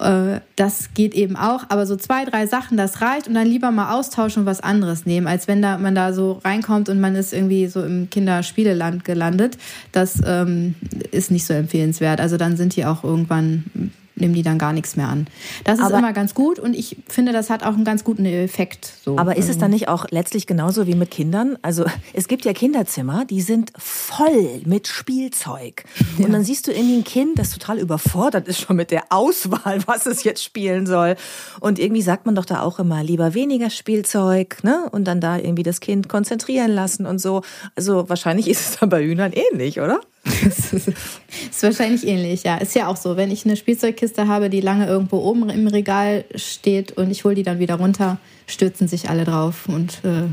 [0.00, 3.70] Äh, das geht eben auch, aber so zwei, drei Sachen, das reicht und dann lieber
[3.70, 7.14] mal austauschen und was anderes nehmen, als wenn da man da so reinkommt und man
[7.14, 9.58] ist irgendwie so im Kinderspieleland gelandet.
[9.92, 10.74] Das ähm,
[11.10, 12.20] ist nicht so empfehlenswert.
[12.20, 15.26] Also dann sind die auch irgendwann nehmen die dann gar nichts mehr an.
[15.64, 18.24] Das ist aber, immer ganz gut und ich finde, das hat auch einen ganz guten
[18.24, 18.92] Effekt.
[19.04, 19.18] So.
[19.18, 21.58] Aber ist es dann nicht auch letztlich genauso wie mit Kindern?
[21.62, 25.84] Also es gibt ja Kinderzimmer, die sind voll mit Spielzeug.
[26.18, 26.26] Ja.
[26.26, 29.80] Und dann siehst du irgendwie ein Kind, das total überfordert ist schon mit der Auswahl,
[29.86, 31.16] was es jetzt spielen soll.
[31.60, 34.88] Und irgendwie sagt man doch da auch immer, lieber weniger Spielzeug, ne?
[34.90, 37.42] Und dann da irgendwie das Kind konzentrieren lassen und so.
[37.76, 40.00] Also wahrscheinlich ist es dann bei Hühnern ähnlich, oder?
[40.24, 42.56] Das ist wahrscheinlich ähnlich, ja.
[42.56, 46.24] Ist ja auch so, wenn ich eine Spielzeugkiste habe, die lange irgendwo oben im Regal
[46.34, 50.28] steht und ich hole die dann wieder runter, stürzen sich alle drauf und äh,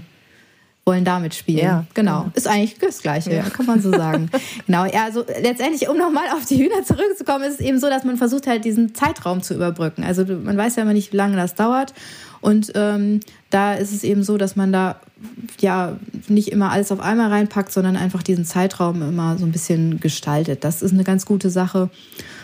[0.87, 1.59] wollen damit spielen.
[1.59, 2.21] Ja, genau.
[2.21, 2.31] genau.
[2.33, 3.43] Ist eigentlich das Gleiche, ja.
[3.43, 4.31] kann man so sagen.
[4.65, 4.85] genau.
[4.85, 8.17] Ja, also letztendlich, um nochmal auf die Hühner zurückzukommen, ist es eben so, dass man
[8.17, 10.03] versucht halt diesen Zeitraum zu überbrücken.
[10.03, 11.93] Also man weiß ja immer nicht, wie lange das dauert.
[12.39, 13.19] Und ähm,
[13.49, 14.99] da ist es eben so, dass man da
[15.59, 15.97] ja
[16.29, 20.63] nicht immer alles auf einmal reinpackt, sondern einfach diesen Zeitraum immer so ein bisschen gestaltet.
[20.63, 21.89] Das ist eine ganz gute Sache.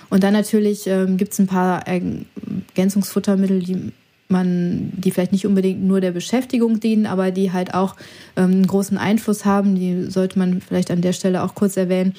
[0.09, 3.93] Und dann natürlich ähm, gibt es ein paar Ergänzungsfuttermittel, die
[4.33, 7.95] man, die vielleicht nicht unbedingt nur der Beschäftigung dienen, aber die halt auch
[8.35, 9.75] ähm, einen großen Einfluss haben.
[9.75, 12.13] Die sollte man vielleicht an der Stelle auch kurz erwähnen.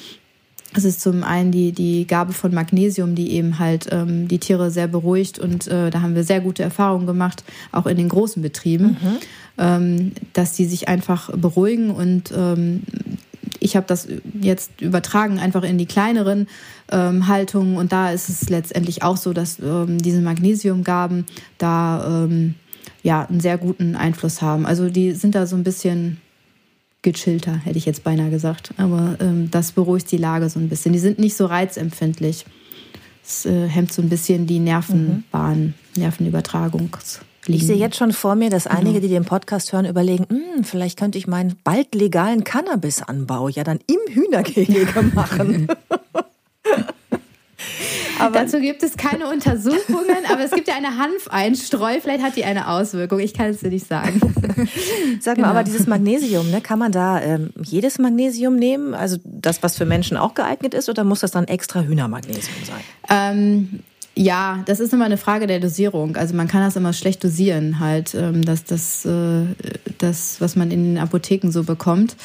[0.77, 4.71] Es ist zum einen die, die Gabe von Magnesium, die eben halt ähm, die Tiere
[4.71, 8.43] sehr beruhigt und äh, da haben wir sehr gute Erfahrungen gemacht, auch in den großen
[8.43, 9.17] Betrieben, mhm.
[9.59, 12.83] ähm, dass die sich einfach beruhigen und ähm,
[13.65, 14.07] ich habe das
[14.41, 16.49] jetzt übertragen einfach in die kleineren
[16.93, 21.25] ähm, Haltungen und da ist es letztendlich auch so, dass ähm, diese Magnesiumgaben
[21.57, 22.57] da ähm,
[23.03, 24.67] ja einen sehr guten Einfluss haben.
[24.67, 26.19] Also die sind da so ein bisschen
[27.01, 28.75] gechillter, hätte ich jetzt beinahe gesagt.
[28.77, 30.93] Aber ähm, das beruhigt die Lage so ein bisschen.
[30.93, 32.45] Die sind nicht so reizempfindlich.
[33.25, 35.75] Es äh, hemmt so ein bisschen die Nervenbahn, mhm.
[37.47, 40.99] Ich sehe jetzt schon vor mir, dass einige, die den Podcast hören, überlegen, hm, vielleicht
[40.99, 45.69] könnte ich meinen bald legalen Cannabisanbau ja dann im Hühnergehege machen.
[48.19, 52.01] Aber Dazu gibt es keine Untersuchungen, aber es gibt ja eine Hanfeinstreu.
[52.01, 53.19] Vielleicht hat die eine Auswirkung.
[53.19, 54.21] Ich kann es dir nicht sagen.
[55.21, 55.49] Sag mal, genau.
[55.49, 58.95] aber dieses Magnesium, ne, kann man da ähm, jedes Magnesium nehmen?
[58.95, 62.81] Also das, was für Menschen auch geeignet ist, oder muss das dann extra Hühnermagnesium sein?
[63.09, 63.81] Ähm,
[64.17, 66.17] ja, das ist immer eine Frage der Dosierung.
[66.17, 69.47] Also man kann das immer schlecht dosieren, halt, ähm, das, das, äh,
[69.99, 72.17] das, was man in den Apotheken so bekommt.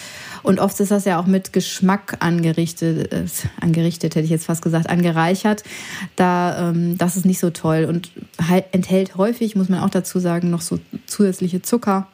[0.44, 3.26] Und oft ist das ja auch mit Geschmack angerichtet, äh,
[3.60, 5.64] angerichtet hätte ich jetzt fast gesagt, angereichert.
[6.16, 8.12] Da, ähm, das ist nicht so toll und
[8.72, 12.08] enthält häufig, muss man auch dazu sagen, noch so zusätzliche Zucker.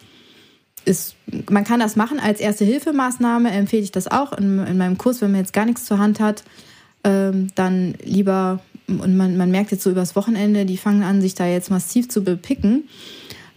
[0.86, 1.16] Ist,
[1.50, 5.22] man kann das machen als erste Hilfemaßnahme, empfehle ich das auch in, in meinem Kurs,
[5.22, 6.44] wenn man jetzt gar nichts zur Hand hat,
[7.04, 11.36] ähm, dann lieber, und man, man merkt jetzt so übers Wochenende, die fangen an, sich
[11.36, 12.84] da jetzt massiv zu bepicken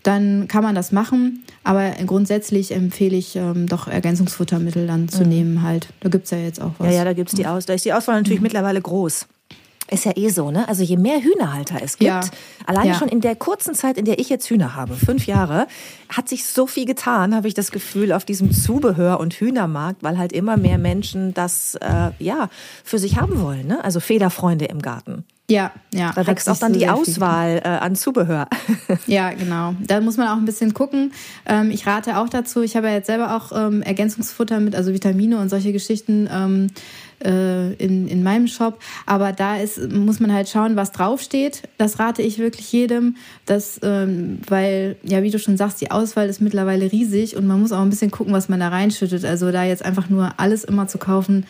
[0.08, 1.44] dann kann man das machen.
[1.64, 5.28] Aber grundsätzlich empfehle ich ähm, doch Ergänzungsfuttermittel dann zu mhm.
[5.28, 5.88] nehmen halt.
[6.00, 6.88] Da gibt es ja jetzt auch was.
[6.88, 8.44] Ja, ja, da gibt's die Aus da ist die Auswahl natürlich mhm.
[8.44, 9.26] mittlerweile groß.
[9.90, 10.68] Ist ja eh so, ne?
[10.68, 12.20] Also je mehr Hühnerhalter es gibt, ja.
[12.66, 12.94] alleine ja.
[12.94, 15.66] schon in der kurzen Zeit, in der ich jetzt Hühner habe, fünf Jahre,
[16.09, 20.18] hat sich so viel getan, habe ich das Gefühl, auf diesem Zubehör- und Hühnermarkt, weil
[20.18, 22.51] halt immer mehr Menschen das äh, ja
[22.85, 23.83] für sich haben wollen, ne?
[23.83, 25.24] Also Federfreunde im Garten.
[25.51, 26.12] Ja, ja.
[26.14, 28.48] Da wächst auch dann die Auswahl äh, an Zubehör.
[29.07, 29.74] ja, genau.
[29.81, 31.12] Da muss man auch ein bisschen gucken.
[31.46, 34.92] Ähm, ich rate auch dazu, ich habe ja jetzt selber auch ähm, Ergänzungsfutter mit, also
[34.92, 36.66] Vitamine und solche Geschichten ähm,
[37.24, 38.78] äh, in, in meinem Shop.
[39.07, 41.62] Aber da ist, muss man halt schauen, was draufsteht.
[41.78, 43.16] Das rate ich wirklich jedem.
[43.46, 47.61] Das, ähm, weil, ja, wie du schon sagst, die Auswahl ist mittlerweile riesig und man
[47.61, 49.24] muss auch ein bisschen gucken, was man da reinschüttet.
[49.24, 51.46] Also da jetzt einfach nur alles immer zu kaufen,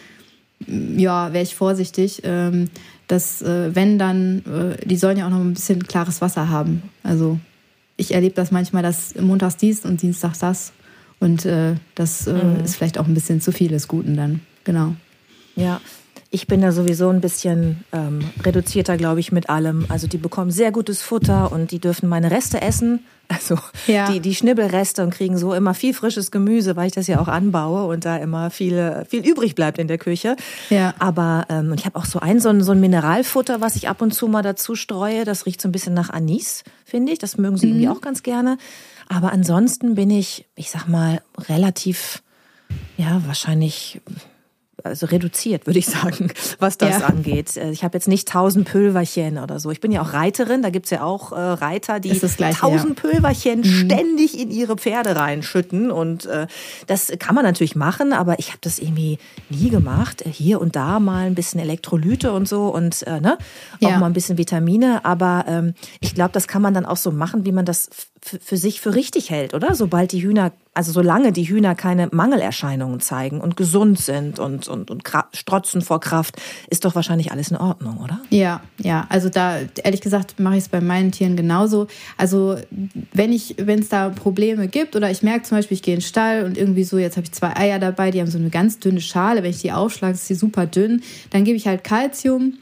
[0.66, 2.22] ja, wäre ich vorsichtig.
[2.24, 2.68] Ähm,
[3.06, 6.82] dass äh, wenn dann, äh, die sollen ja auch noch ein bisschen klares Wasser haben.
[7.02, 7.38] Also
[7.96, 10.72] ich erlebe das manchmal, dass montags dies und dienstags das.
[11.20, 12.64] Und äh, das äh, mhm.
[12.64, 14.40] ist vielleicht auch ein bisschen zu viel des Guten dann.
[14.64, 14.94] Genau.
[15.58, 15.80] Ja,
[16.30, 19.86] ich bin da sowieso ein bisschen ähm, reduzierter, glaube ich, mit allem.
[19.88, 23.00] Also die bekommen sehr gutes Futter und die dürfen meine Reste essen.
[23.30, 24.10] Also ja.
[24.10, 27.28] die, die Schnibbelreste und kriegen so immer viel frisches Gemüse, weil ich das ja auch
[27.28, 30.34] anbaue und da immer viel, viel übrig bleibt in der Küche.
[30.70, 30.94] Ja.
[30.98, 34.00] Aber ähm, ich habe auch so ein, so ein, so ein Mineralfutter, was ich ab
[34.00, 35.26] und zu mal dazu streue.
[35.26, 37.18] Das riecht so ein bisschen nach Anis, finde ich.
[37.18, 37.72] Das mögen sie mhm.
[37.72, 38.56] irgendwie auch ganz gerne.
[39.10, 42.22] Aber ansonsten bin ich, ich sag mal, relativ,
[42.96, 44.00] ja, wahrscheinlich
[44.84, 47.06] also reduziert, würde ich sagen, was das ja.
[47.06, 47.56] angeht.
[47.56, 49.70] Äh, ich habe jetzt nicht tausend Pülverchen oder so.
[49.70, 53.10] Ich bin ja auch Reiterin, da gibt's ja auch äh, Reiter, die tausend ja.
[53.10, 53.64] Pülverchen mhm.
[53.64, 55.90] ständig in ihre Pferde reinschütten.
[55.90, 56.46] Und äh,
[56.86, 59.18] das kann man natürlich machen, aber ich habe das irgendwie
[59.50, 60.24] nie gemacht.
[60.26, 63.38] Hier und da mal ein bisschen Elektrolyte und so und äh, ne?
[63.82, 63.98] auch ja.
[63.98, 65.04] mal ein bisschen Vitamine.
[65.04, 67.90] Aber ähm, ich glaube, das kann man dann auch so machen, wie man das
[68.22, 69.74] für sich für richtig hält, oder?
[69.74, 74.90] Sobald die Hühner, also solange die Hühner keine Mangelerscheinungen zeigen und gesund sind und, und,
[74.90, 75.02] und
[75.32, 76.36] strotzen vor Kraft,
[76.68, 78.20] ist doch wahrscheinlich alles in Ordnung, oder?
[78.30, 79.06] Ja, ja.
[79.08, 81.86] Also da, ehrlich gesagt, mache ich es bei meinen Tieren genauso.
[82.16, 82.56] Also
[83.12, 86.00] wenn ich, wenn es da Probleme gibt oder ich merke zum Beispiel, ich gehe in
[86.00, 88.50] den Stall und irgendwie so, jetzt habe ich zwei Eier dabei, die haben so eine
[88.50, 91.84] ganz dünne Schale, wenn ich die aufschlage, ist sie super dünn, dann gebe ich halt
[91.84, 92.54] Kalzium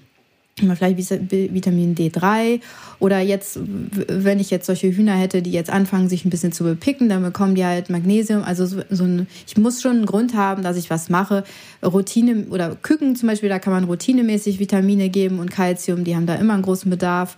[0.59, 2.61] vielleicht Vitamin D3
[2.99, 6.64] oder jetzt, wenn ich jetzt solche Hühner hätte, die jetzt anfangen, sich ein bisschen zu
[6.64, 8.42] bepicken, dann bekommen die halt Magnesium.
[8.42, 11.45] Also so, so ein, ich muss schon einen Grund haben, dass ich was mache.
[11.85, 16.27] Routine oder Küken zum Beispiel, da kann man routinemäßig Vitamine geben und Kalzium, die haben
[16.27, 17.37] da immer einen großen Bedarf.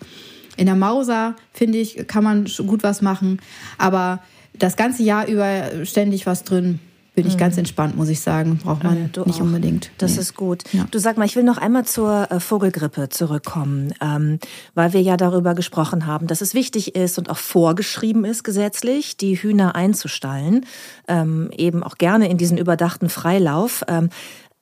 [0.57, 3.40] In der Mauser, finde ich, kann man gut was machen.
[3.78, 4.22] Aber
[4.57, 6.78] das ganze Jahr über ständig was drin
[7.18, 7.61] bin ich ganz mhm.
[7.61, 8.59] entspannt, muss ich sagen.
[8.59, 9.40] Braucht man ja, nicht auch.
[9.40, 9.90] unbedingt.
[9.98, 10.20] Das nee.
[10.20, 10.62] ist gut.
[10.72, 10.87] Ja.
[10.88, 14.38] Du sag mal, ich will noch einmal zur äh, Vogelgrippe zurückkommen, ähm,
[14.74, 19.16] weil wir ja darüber gesprochen haben, dass es wichtig ist und auch vorgeschrieben ist gesetzlich,
[19.16, 20.64] die Hühner einzustallen,
[21.09, 23.83] ähm, eben auch gerne in diesen überdachten Freilauf.
[23.88, 24.11] Ähm,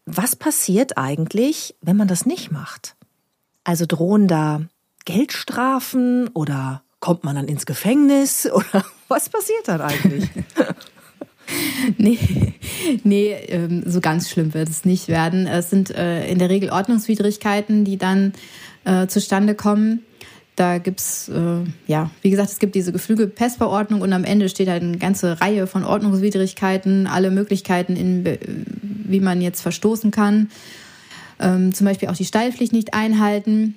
[0.07, 2.97] was passiert eigentlich, wenn man das nicht macht?
[3.65, 4.63] Also drohen da
[5.05, 10.31] Geldstrafen oder kommt man dann ins Gefängnis oder was passiert dann eigentlich?
[11.99, 12.19] nee,
[13.05, 15.47] nee ähm, so ganz schlimm wird es nicht werden.
[15.47, 18.33] Es sind äh, in der Regel Ordnungswidrigkeiten, die dann
[18.85, 20.03] äh, zustande kommen.
[20.57, 24.83] Da gibt's äh, ja, wie gesagt, es gibt diese Geflügelpestverordnung und am Ende steht halt
[24.83, 28.25] eine ganze Reihe von Ordnungswidrigkeiten, alle Möglichkeiten, in,
[29.05, 30.49] wie man jetzt verstoßen kann.
[31.39, 33.75] Ähm, zum Beispiel auch die Steilpflicht nicht einhalten.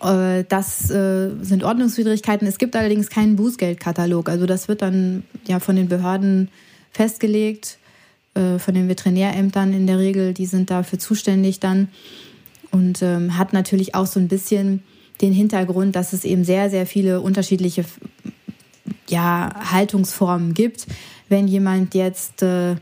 [0.00, 2.48] Das sind Ordnungswidrigkeiten.
[2.48, 4.28] Es gibt allerdings keinen Bußgeldkatalog.
[4.28, 6.48] Also das wird dann ja von den Behörden
[6.96, 7.78] festgelegt,
[8.34, 10.34] äh, von den Veterinärämtern in der Regel.
[10.34, 11.88] Die sind dafür zuständig dann
[12.70, 14.82] und ähm, hat natürlich auch so ein bisschen
[15.20, 17.84] den Hintergrund, dass es eben sehr, sehr viele unterschiedliche
[19.08, 20.86] ja, Haltungsformen gibt.
[21.28, 22.76] Wenn jemand jetzt äh,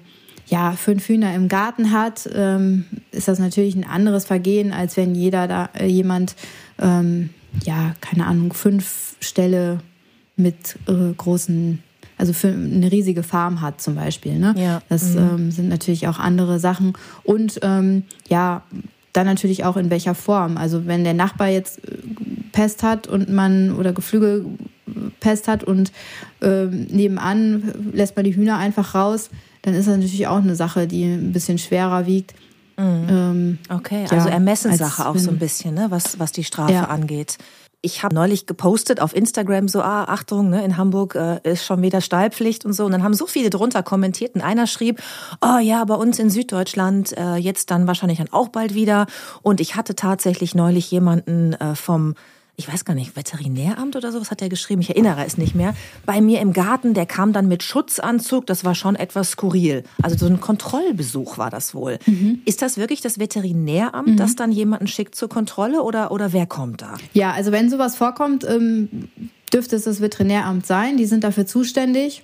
[0.46, 5.14] ja, fünf Hühner im Garten hat, ähm, ist das natürlich ein anderes Vergehen, als wenn
[5.14, 6.34] jeder da äh, jemand
[6.78, 7.30] ähm,
[7.62, 9.78] ja, keine Ahnung, fünf Ställe
[10.36, 11.82] mit äh, großen,
[12.16, 14.38] also für eine riesige Farm hat zum Beispiel.
[14.38, 14.54] Ne?
[14.56, 14.82] Ja.
[14.88, 15.18] Das mhm.
[15.18, 16.94] ähm, sind natürlich auch andere Sachen.
[17.22, 18.62] Und ähm, ja,
[19.12, 20.56] dann natürlich auch in welcher Form.
[20.56, 21.98] Also wenn der Nachbar jetzt äh,
[22.52, 25.92] Pest hat und man oder Geflügelpest hat und
[26.40, 29.30] äh, nebenan lässt man die Hühner einfach raus,
[29.62, 32.34] dann ist das natürlich auch eine Sache, die ein bisschen schwerer wiegt.
[32.76, 33.06] Mhm.
[33.08, 36.84] Ähm, okay, also ja, Ermessenssache auch so ein bisschen, ne, was, was die Strafe ja.
[36.84, 37.38] angeht.
[37.84, 41.82] Ich habe neulich gepostet auf Instagram so, ah, Achtung, ne, in Hamburg äh, ist schon
[41.82, 42.86] wieder Stallpflicht und so.
[42.86, 45.02] Und dann haben so viele drunter kommentiert und einer schrieb,
[45.42, 49.06] oh ja, bei uns in Süddeutschland äh, jetzt dann wahrscheinlich dann auch bald wieder.
[49.42, 52.14] Und ich hatte tatsächlich neulich jemanden äh, vom
[52.56, 55.74] ich weiß gar nicht, Veterinäramt oder sowas hat er geschrieben, ich erinnere es nicht mehr,
[56.06, 59.82] bei mir im Garten, der kam dann mit Schutzanzug, das war schon etwas skurril.
[60.02, 61.98] Also so ein Kontrollbesuch war das wohl.
[62.06, 62.42] Mhm.
[62.44, 64.16] Ist das wirklich das Veterinäramt, mhm.
[64.16, 66.94] das dann jemanden schickt zur Kontrolle oder, oder wer kommt da?
[67.12, 69.08] Ja, also wenn sowas vorkommt, ähm,
[69.52, 72.22] dürfte es das Veterinäramt sein, die sind dafür zuständig.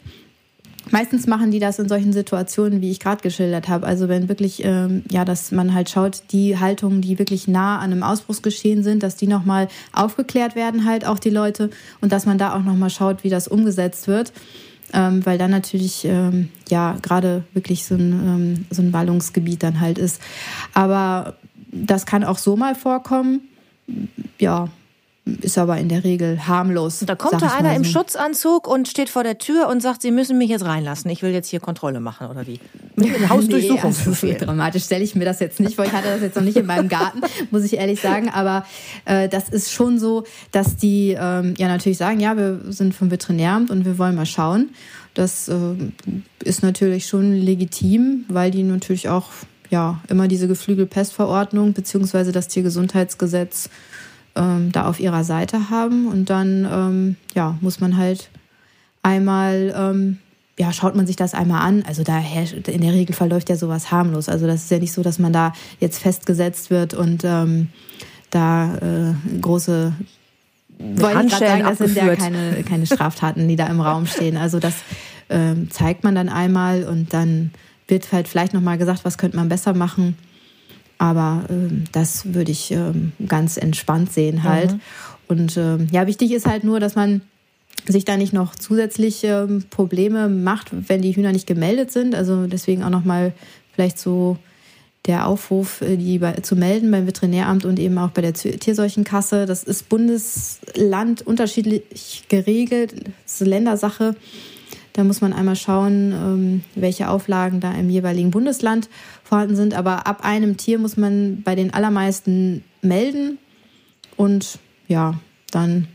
[0.91, 3.87] Meistens machen die das in solchen Situationen, wie ich gerade geschildert habe.
[3.87, 7.93] Also wenn wirklich, ähm, ja, dass man halt schaut, die Haltungen, die wirklich nah an
[7.93, 12.39] einem Ausbruchsgeschehen sind, dass die nochmal aufgeklärt werden, halt auch die Leute und dass man
[12.39, 14.33] da auch nochmal schaut, wie das umgesetzt wird.
[14.93, 19.81] Ähm, weil dann natürlich, ähm, ja, gerade wirklich so ein, ähm, so ein Ballungsgebiet dann
[19.81, 20.21] halt ist.
[20.75, 21.37] Aber
[21.71, 23.43] das kann auch so mal vorkommen.
[24.41, 24.69] Ja,
[25.25, 27.03] ist aber in der Regel harmlos.
[27.07, 27.77] Da kommt da einer so.
[27.77, 31.11] im Schutzanzug und steht vor der Tür und sagt, Sie müssen mich jetzt reinlassen.
[31.11, 32.59] Ich will jetzt hier Kontrolle machen oder wie?
[33.29, 33.91] Hausdurchsuchung.
[33.91, 35.85] nee, also so dramatisch stelle ich mir das jetzt nicht vor.
[35.85, 38.31] Ich hatte das jetzt noch nicht in meinem Garten, muss ich ehrlich sagen.
[38.31, 38.65] Aber
[39.05, 43.11] äh, das ist schon so, dass die ähm, ja natürlich sagen, ja, wir sind vom
[43.11, 44.71] Veterinäramt und wir wollen mal schauen.
[45.15, 45.55] Das äh,
[46.43, 49.27] ist natürlich schon legitim, weil die natürlich auch
[49.71, 53.71] ja immer diese Geflügelpestverordnung beziehungsweise das Tiergesundheitsgesetz
[54.37, 56.09] ähm, da auf ihrer Seite haben.
[56.09, 58.31] Und dann ähm, ja, muss man halt
[59.03, 60.19] einmal, ähm,
[60.59, 61.83] ja, schaut man sich das einmal an.
[61.87, 64.29] Also da herrscht, in der Regel verläuft ja sowas harmlos.
[64.29, 67.69] Also das ist ja nicht so, dass man da jetzt festgesetzt wird und ähm,
[68.31, 69.93] da äh, große
[70.81, 74.37] wollte ich sagen, das sind ja keine, keine Straftaten, die da im Raum stehen.
[74.37, 74.75] Also das
[75.29, 77.51] ähm, zeigt man dann einmal und dann
[77.87, 80.17] wird halt vielleicht nochmal gesagt, was könnte man besser machen.
[81.01, 84.73] Aber ähm, das würde ich ähm, ganz entspannt sehen halt.
[84.73, 84.81] Mhm.
[85.29, 87.23] Und ähm, ja, wichtig ist halt nur, dass man
[87.87, 92.15] sich da nicht noch zusätzliche ähm, Probleme macht, wenn die Hühner nicht gemeldet sind.
[92.15, 93.33] Also deswegen auch nochmal
[93.73, 94.37] vielleicht so
[95.07, 99.47] der Aufruf, äh, die bei, zu melden beim Veterinäramt und eben auch bei der Tierseuchenkasse.
[99.47, 102.93] Das ist Bundesland unterschiedlich geregelt.
[103.25, 104.17] Das ist Ländersache.
[105.01, 108.91] Da muss man einmal schauen, ähm, welche Auflagen da im jeweiligen Bundesland
[109.25, 109.73] vorhanden sind.
[109.73, 113.39] Aber ab einem Tier muss man bei den allermeisten melden
[114.19, 114.59] und
[114.89, 115.15] ja,
[115.53, 115.89] dann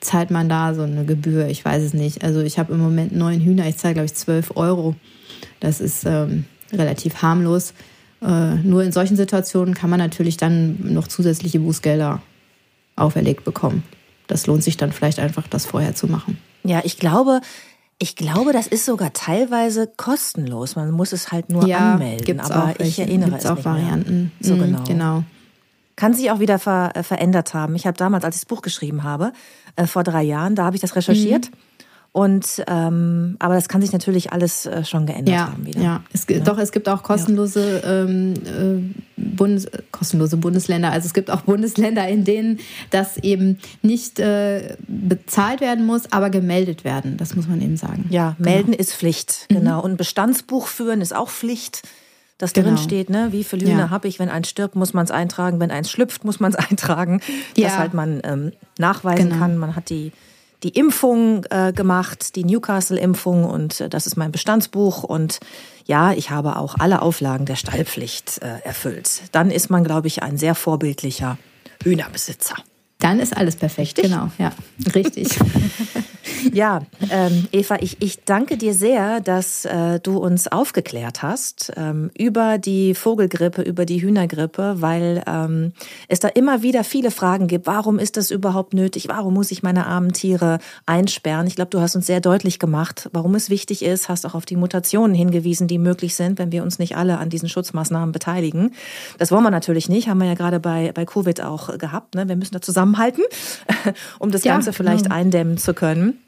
[0.00, 1.48] zahlt man da so eine Gebühr.
[1.48, 2.24] Ich weiß es nicht.
[2.24, 3.68] Also ich habe im Moment neun Hühner.
[3.68, 4.94] Ich zahle, glaube ich, zwölf Euro.
[5.60, 7.74] Das ist ähm, relativ harmlos.
[8.22, 12.22] Äh, nur in solchen Situationen kann man natürlich dann noch zusätzliche Bußgelder
[12.96, 13.82] auferlegt bekommen.
[14.28, 16.38] Das lohnt sich dann vielleicht einfach, das vorher zu machen.
[16.64, 17.40] Ja, ich glaube,
[18.02, 20.74] ich glaube, das ist sogar teilweise kostenlos.
[20.74, 22.24] Man muss es halt nur ja, anmelden.
[22.24, 24.32] Gibt's aber auch ich erinnere gibt's es auch nicht Varianten.
[24.40, 24.48] Mehr.
[24.48, 24.84] So mhm, genau.
[24.84, 25.24] genau.
[25.96, 27.74] Kann sich auch wieder ver äh, verändert haben.
[27.74, 29.34] Ich habe damals, als ich das Buch geschrieben habe,
[29.76, 31.50] äh, vor drei Jahren, da habe ich das recherchiert.
[31.50, 31.56] Mhm.
[32.12, 35.80] Und ähm, aber das kann sich natürlich alles äh, schon geändert ja, haben wieder.
[35.80, 40.90] Ja, es, ja, doch es gibt auch kostenlose ähm, äh, Bundes, kostenlose Bundesländer.
[40.90, 42.58] Also es gibt auch Bundesländer, in denen
[42.90, 47.16] das eben nicht äh, bezahlt werden muss, aber gemeldet werden.
[47.16, 48.06] Das muss man eben sagen.
[48.10, 48.80] Ja, melden genau.
[48.80, 49.54] ist Pflicht, mhm.
[49.54, 49.80] genau.
[49.80, 51.82] Und ein Bestandsbuch führen ist auch Pflicht
[52.38, 52.68] das genau.
[52.68, 53.28] drin steht, ne?
[53.32, 53.90] wie viele Hühner ja.
[53.90, 56.56] habe ich, wenn eins stirbt, muss man es eintragen, wenn eins schlüpft, muss man es
[56.70, 57.20] eintragen,
[57.56, 57.68] ja.
[57.68, 59.40] dass halt man ähm, nachweisen genau.
[59.40, 60.10] kann, man hat die
[60.62, 65.40] die Impfung äh, gemacht, die Newcastle-Impfung und äh, das ist mein Bestandsbuch und
[65.86, 69.22] ja, ich habe auch alle Auflagen der Stallpflicht äh, erfüllt.
[69.32, 71.38] Dann ist man, glaube ich, ein sehr vorbildlicher
[71.82, 72.56] Hühnerbesitzer.
[72.98, 74.04] Dann ist alles perfekt, richtig?
[74.04, 74.52] genau, ja,
[74.94, 75.28] richtig.
[76.52, 82.10] Ja, ähm, Eva, ich, ich danke dir sehr, dass äh, du uns aufgeklärt hast ähm,
[82.16, 85.72] über die Vogelgrippe, über die Hühnergrippe, weil ähm,
[86.08, 87.66] es da immer wieder viele Fragen gibt.
[87.66, 89.08] Warum ist das überhaupt nötig?
[89.08, 91.46] Warum muss ich meine armen Tiere einsperren?
[91.46, 94.44] Ich glaube, du hast uns sehr deutlich gemacht, warum es wichtig ist, hast auch auf
[94.44, 98.74] die Mutationen hingewiesen, die möglich sind, wenn wir uns nicht alle an diesen Schutzmaßnahmen beteiligen.
[99.18, 102.14] Das wollen wir natürlich nicht, haben wir ja gerade bei, bei Covid auch gehabt.
[102.14, 102.28] Ne?
[102.28, 103.22] Wir müssen da zusammen zusammenhalten,
[104.18, 105.14] um das ja, Ganze vielleicht genau.
[105.14, 106.18] eindämmen zu können.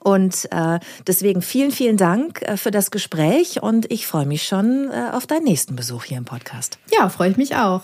[0.00, 4.90] Und äh, deswegen vielen, vielen Dank äh, für das Gespräch und ich freue mich schon
[4.90, 6.78] äh, auf deinen nächsten Besuch hier im Podcast.
[6.92, 7.82] Ja, freue ich mich auch.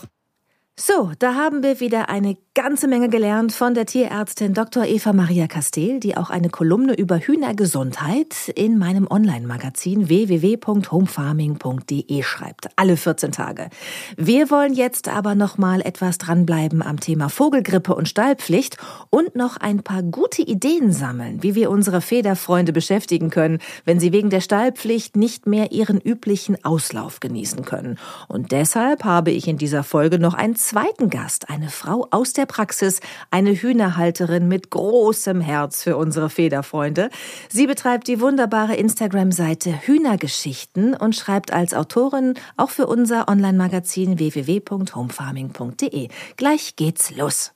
[0.79, 4.85] So, da haben wir wieder eine ganze Menge gelernt von der Tierärztin Dr.
[4.85, 12.69] Eva Maria Castel, die auch eine Kolumne über Hühnergesundheit in meinem Online-Magazin www.homefarming.de schreibt.
[12.77, 13.71] Alle 14 Tage.
[14.19, 18.77] Wir wollen jetzt aber noch mal etwas dranbleiben am Thema Vogelgrippe und Stallpflicht
[19.09, 24.13] und noch ein paar gute Ideen sammeln, wie wir unsere Federfreunde beschäftigen können, wenn sie
[24.13, 27.97] wegen der Stallpflicht nicht mehr ihren üblichen Auslauf genießen können.
[28.29, 32.50] Und deshalb habe ich in dieser Folge noch ein zweiten Gast, eine Frau aus der
[32.51, 37.09] Praxis, eine Hühnerhalterin mit großem Herz für unsere Federfreunde.
[37.49, 46.09] Sie betreibt die wunderbare Instagram-Seite Hühnergeschichten und schreibt als Autorin auch für unser Online-Magazin www.homefarming.de.
[46.37, 47.53] Gleich geht's los.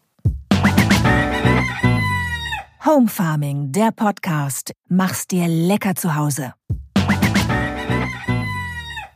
[2.86, 4.72] Home Farming, der Podcast.
[4.88, 6.55] Mach's dir lecker zu Hause.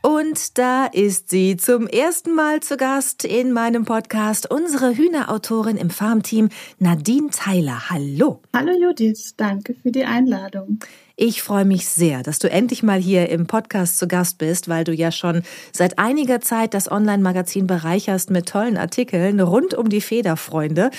[0.01, 5.89] Und da ist sie zum ersten Mal zu Gast in meinem Podcast, unsere Hühnerautorin im
[5.89, 6.47] Farmteam,
[6.77, 7.89] Nadine Tyler.
[7.89, 8.41] Hallo.
[8.55, 10.79] Hallo Judith, danke für die Einladung.
[11.17, 14.85] Ich freue mich sehr, dass du endlich mal hier im Podcast zu Gast bist, weil
[14.85, 15.41] du ja schon
[15.73, 20.91] seit einiger Zeit das Online-Magazin bereicherst mit tollen Artikeln rund um die Federfreunde.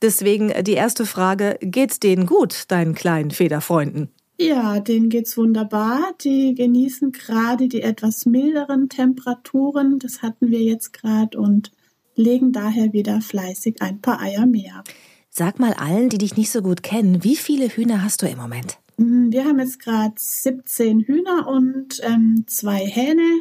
[0.00, 4.08] Deswegen die erste Frage, geht's denen gut, deinen kleinen Federfreunden?
[4.38, 6.14] Ja, denen geht's wunderbar.
[6.20, 9.98] Die genießen gerade die etwas milderen Temperaturen.
[9.98, 11.72] Das hatten wir jetzt gerade und
[12.14, 14.84] legen daher wieder fleißig ein paar Eier mehr.
[15.30, 18.38] Sag mal allen, die dich nicht so gut kennen, wie viele Hühner hast du im
[18.38, 18.78] Moment?
[18.98, 23.40] Hm, wir haben jetzt gerade 17 Hühner und ähm, zwei Hähne.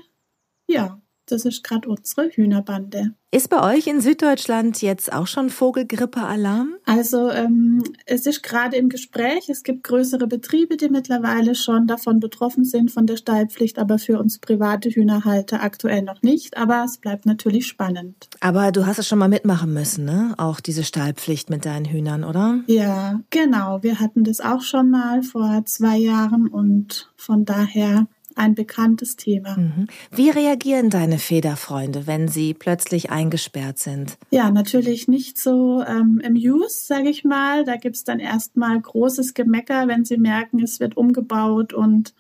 [0.68, 3.14] Ja, das ist gerade unsere Hühnerbande.
[3.36, 6.76] Ist bei euch in Süddeutschland jetzt auch schon Vogelgrippe-Alarm?
[6.86, 9.50] Also ähm, es ist gerade im Gespräch.
[9.50, 14.20] Es gibt größere Betriebe, die mittlerweile schon davon betroffen sind von der Stallpflicht, aber für
[14.20, 16.56] uns private Hühnerhalter aktuell noch nicht.
[16.56, 18.30] Aber es bleibt natürlich spannend.
[18.40, 20.34] Aber du hast es schon mal mitmachen müssen, ne?
[20.38, 22.62] Auch diese Stallpflicht mit deinen Hühnern, oder?
[22.68, 23.84] Ja, genau.
[23.84, 29.58] Wir hatten das auch schon mal vor zwei Jahren und von daher ein bekanntes Thema.
[29.58, 29.88] Mhm.
[30.12, 34.18] Wie reagieren deine Federfreunde, wenn sie plötzlich eingesperrt sind?
[34.30, 37.64] Ja, natürlich nicht so ähm, amused, sage ich mal.
[37.64, 42.14] Da gibt's dann erstmal großes Gemecker, wenn sie merken, es wird umgebaut und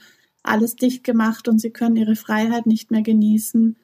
[0.44, 3.76] alles dicht gemacht und sie können ihre Freiheit nicht mehr genießen.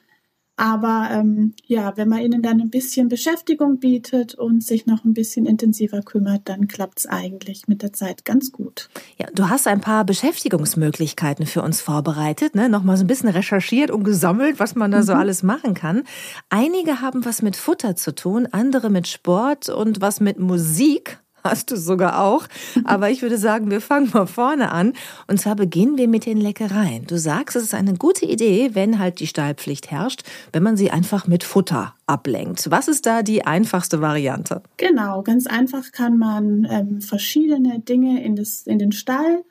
[0.62, 5.16] Aber ähm, ja, wenn man ihnen dann ein bisschen Beschäftigung bietet und sich noch ein
[5.16, 8.88] bisschen intensiver kümmert, dann klappt es eigentlich mit der Zeit ganz gut.
[9.18, 12.70] Ja, du hast ein paar Beschäftigungsmöglichkeiten für uns vorbereitet, ne?
[12.70, 15.04] Nochmal so ein bisschen recherchiert und gesammelt, was man da mhm.
[15.04, 16.04] so alles machen kann.
[16.50, 21.72] Einige haben was mit Futter zu tun, andere mit Sport und was mit Musik hast
[21.72, 22.48] du sogar auch.
[22.84, 24.94] Aber ich würde sagen, wir fangen mal vorne an.
[25.28, 27.06] Und zwar beginnen wir mit den Leckereien.
[27.08, 30.24] Du sagst, es ist eine gute Idee, wenn halt die Stallpflicht herrscht,
[30.54, 32.70] wenn man sie einfach mit Futter ablenkt.
[32.70, 34.62] Was ist da die einfachste Variante?
[34.78, 39.44] Genau, ganz einfach kann man ähm, verschiedene Dinge in, das, in den Stall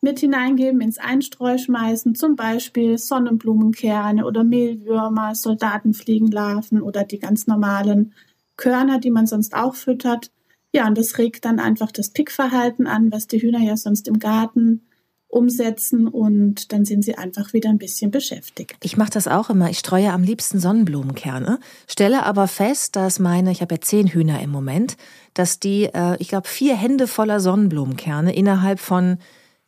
[0.00, 8.12] mit hineingeben, ins Einstreu schmeißen, zum Beispiel Sonnenblumenkerne oder Mehlwürmer, Soldatenfliegenlarven oder die ganz normalen
[8.56, 10.30] Körner, die man sonst auch füttert.
[10.72, 14.18] Ja, und das regt dann einfach das Pickverhalten an, was die Hühner ja sonst im
[14.18, 14.82] Garten
[15.28, 18.76] umsetzen und dann sind sie einfach wieder ein bisschen beschäftigt.
[18.82, 19.68] Ich mache das auch immer.
[19.68, 24.40] Ich streue am liebsten Sonnenblumenkerne, stelle aber fest, dass meine, ich habe ja zehn Hühner
[24.40, 24.96] im Moment,
[25.34, 29.18] dass die, äh, ich glaube, vier Hände voller Sonnenblumenkerne innerhalb von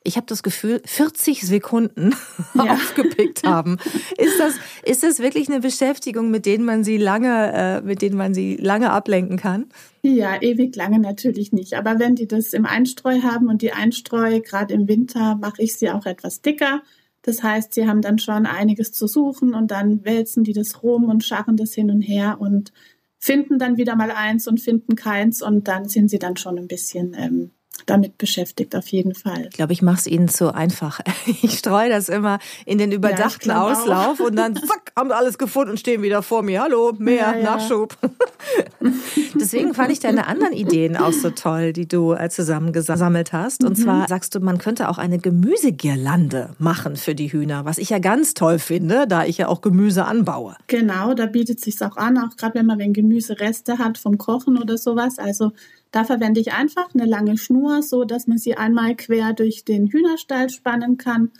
[0.02, 2.14] ich habe das Gefühl, 40 Sekunden
[2.54, 2.72] ja.
[2.72, 3.76] aufgepickt haben.
[4.16, 8.16] Ist das, ist das wirklich eine Beschäftigung, mit denen man sie lange, äh, mit denen
[8.16, 9.66] man sie lange ablenken kann?
[10.02, 11.74] Ja, ewig lange natürlich nicht.
[11.74, 15.76] Aber wenn die das im Einstreu haben und die Einstreu, gerade im Winter, mache ich
[15.76, 16.82] sie auch etwas dicker.
[17.22, 21.04] Das heißt, sie haben dann schon einiges zu suchen und dann wälzen die das rum
[21.04, 22.72] und scharren das hin und her und
[23.18, 26.68] finden dann wieder mal eins und finden keins und dann sind sie dann schon ein
[26.68, 27.50] bisschen ähm,
[27.90, 29.46] damit beschäftigt, auf jeden Fall.
[29.50, 31.00] Ich glaube, ich mache es ihnen zu einfach.
[31.42, 34.26] Ich streue das immer in den überdachten ja, Auslauf auch.
[34.26, 36.62] und dann zack, haben alles gefunden und stehen wieder vor mir.
[36.62, 37.96] Hallo, mehr ja, Nachschub.
[38.02, 38.90] Ja.
[39.34, 43.64] Deswegen fand ich deine anderen Ideen auch so toll, die du äh, zusammengesammelt hast.
[43.64, 43.82] Und mhm.
[43.82, 47.98] zwar sagst du, man könnte auch eine Gemüsegirlande machen für die Hühner, was ich ja
[47.98, 50.56] ganz toll finde, da ich ja auch Gemüse anbaue.
[50.66, 54.58] Genau, da bietet sich auch an, auch gerade wenn man wenn Gemüsereste hat vom Kochen
[54.58, 55.18] oder sowas.
[55.18, 55.52] Also
[55.90, 59.88] da verwende ich einfach eine lange Schnur, so dass man sie einmal quer durch den
[59.88, 61.30] Hühnerstall spannen kann.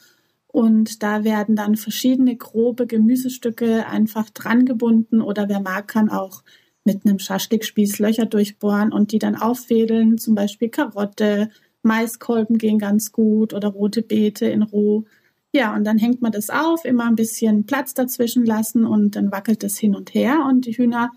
[0.49, 6.43] Und da werden dann verschiedene grobe Gemüsestücke einfach dran gebunden oder wer mag, kann auch
[6.85, 10.19] mit einem Schaschlikspieß Löcher durchbohren und die dann auffädeln.
[10.19, 11.51] Zum Beispiel Karotte,
[11.83, 15.05] Maiskolben gehen ganz gut oder rote Beete in roh.
[15.53, 19.33] Ja, und dann hängt man das auf, immer ein bisschen Platz dazwischen lassen und dann
[19.33, 21.11] wackelt es hin und her und die Hühner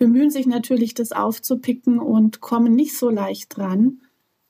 [0.00, 4.00] bemühen sich natürlich, das aufzupicken und kommen nicht so leicht dran,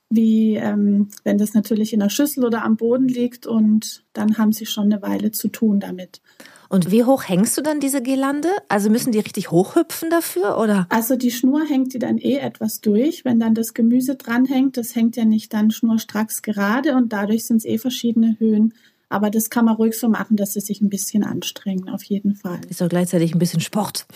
[0.08, 4.52] wie ähm, wenn das natürlich in der Schüssel oder am Boden liegt und dann haben
[4.52, 6.22] sie schon eine Weile zu tun damit.
[6.68, 8.48] Und wie hoch hängst du dann diese Girlande?
[8.68, 10.86] Also müssen die richtig hochhüpfen dafür, oder?
[10.88, 13.24] Also die Schnur hängt die dann eh etwas durch.
[13.24, 17.56] Wenn dann das Gemüse dranhängt, das hängt ja nicht dann schnurstracks gerade und dadurch sind
[17.56, 18.72] es eh verschiedene Höhen.
[19.10, 22.36] Aber das kann man ruhig so machen, dass sie sich ein bisschen anstrengen, auf jeden
[22.36, 22.60] Fall.
[22.68, 24.06] Ist auch gleichzeitig ein bisschen Sport.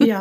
[0.00, 0.20] ja,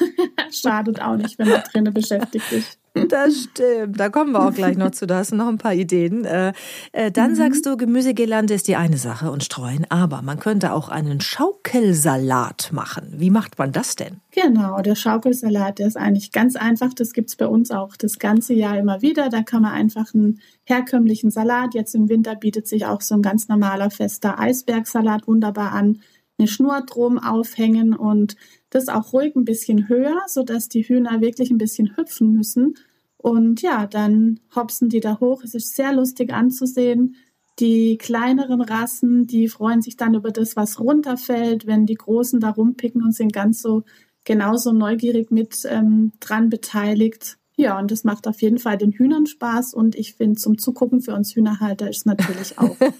[0.50, 2.78] schadet auch nicht, wenn man drinnen beschäftigt ist.
[2.94, 3.98] Das stimmt.
[3.98, 5.06] Da kommen wir auch gleich noch zu.
[5.06, 6.24] Da hast du noch ein paar Ideen.
[6.24, 6.52] Äh,
[6.92, 7.36] äh, dann mhm.
[7.36, 12.70] sagst du, Gemüsegirlande ist die eine Sache und streuen, aber man könnte auch einen Schaukelsalat
[12.72, 13.14] machen.
[13.16, 14.20] Wie macht man das denn?
[14.30, 16.92] Genau, der Schaukelsalat, der ist eigentlich ganz einfach.
[16.92, 19.30] Das gibt es bei uns auch das ganze Jahr immer wieder.
[19.30, 23.22] Da kann man einfach einen herkömmlichen Salat, jetzt im Winter bietet sich auch so ein
[23.22, 26.00] ganz normaler fester Eisbergsalat wunderbar an,
[26.38, 28.36] eine Schnur drum aufhängen und
[28.72, 32.74] das auch ruhig ein bisschen höher, sodass die Hühner wirklich ein bisschen hüpfen müssen.
[33.18, 35.42] Und ja, dann hopsen die da hoch.
[35.44, 37.16] Es ist sehr lustig anzusehen.
[37.58, 42.50] Die kleineren Rassen, die freuen sich dann über das, was runterfällt, wenn die Großen da
[42.50, 43.84] rumpicken und sind ganz so
[44.24, 47.36] genauso neugierig mit ähm, dran beteiligt.
[47.56, 51.02] Ja, und das macht auf jeden Fall den Hühnern Spaß und ich finde, zum Zugucken
[51.02, 52.92] für uns Hühnerhalter ist natürlich auch cool.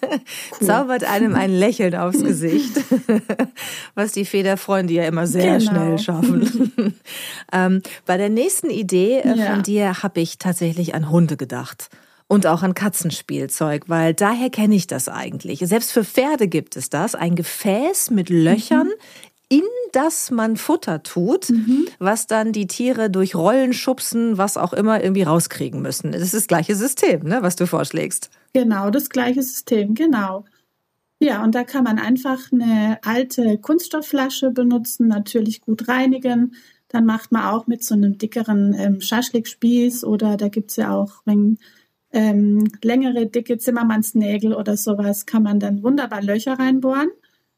[0.60, 2.72] Zaubert einem ein Lächeln aufs Gesicht,
[3.94, 5.70] was die Federfreunde ja immer sehr genau.
[5.70, 6.94] schnell schaffen.
[7.52, 9.52] ähm, bei der nächsten Idee äh, ja.
[9.52, 11.88] von dir habe ich tatsächlich an Hunde gedacht
[12.28, 15.60] und auch an Katzenspielzeug, weil daher kenne ich das eigentlich.
[15.60, 19.60] Selbst für Pferde gibt es das, ein Gefäß mit Löchern mhm in
[19.92, 21.86] das man Futter tut, mhm.
[21.98, 26.12] was dann die Tiere durch Rollen schubsen, was auch immer irgendwie rauskriegen müssen.
[26.12, 28.30] Das ist das gleiche System, ne, was du vorschlägst.
[28.54, 30.46] Genau, das gleiche System, genau.
[31.20, 36.54] Ja, und da kann man einfach eine alte Kunststoffflasche benutzen, natürlich gut reinigen.
[36.88, 40.96] Dann macht man auch mit so einem dickeren ähm, Schaschlikspieß oder da gibt es ja
[40.96, 41.58] auch, wenn
[42.10, 47.10] ähm, längere, dicke Zimmermannsnägel oder sowas, kann man dann wunderbar Löcher reinbohren.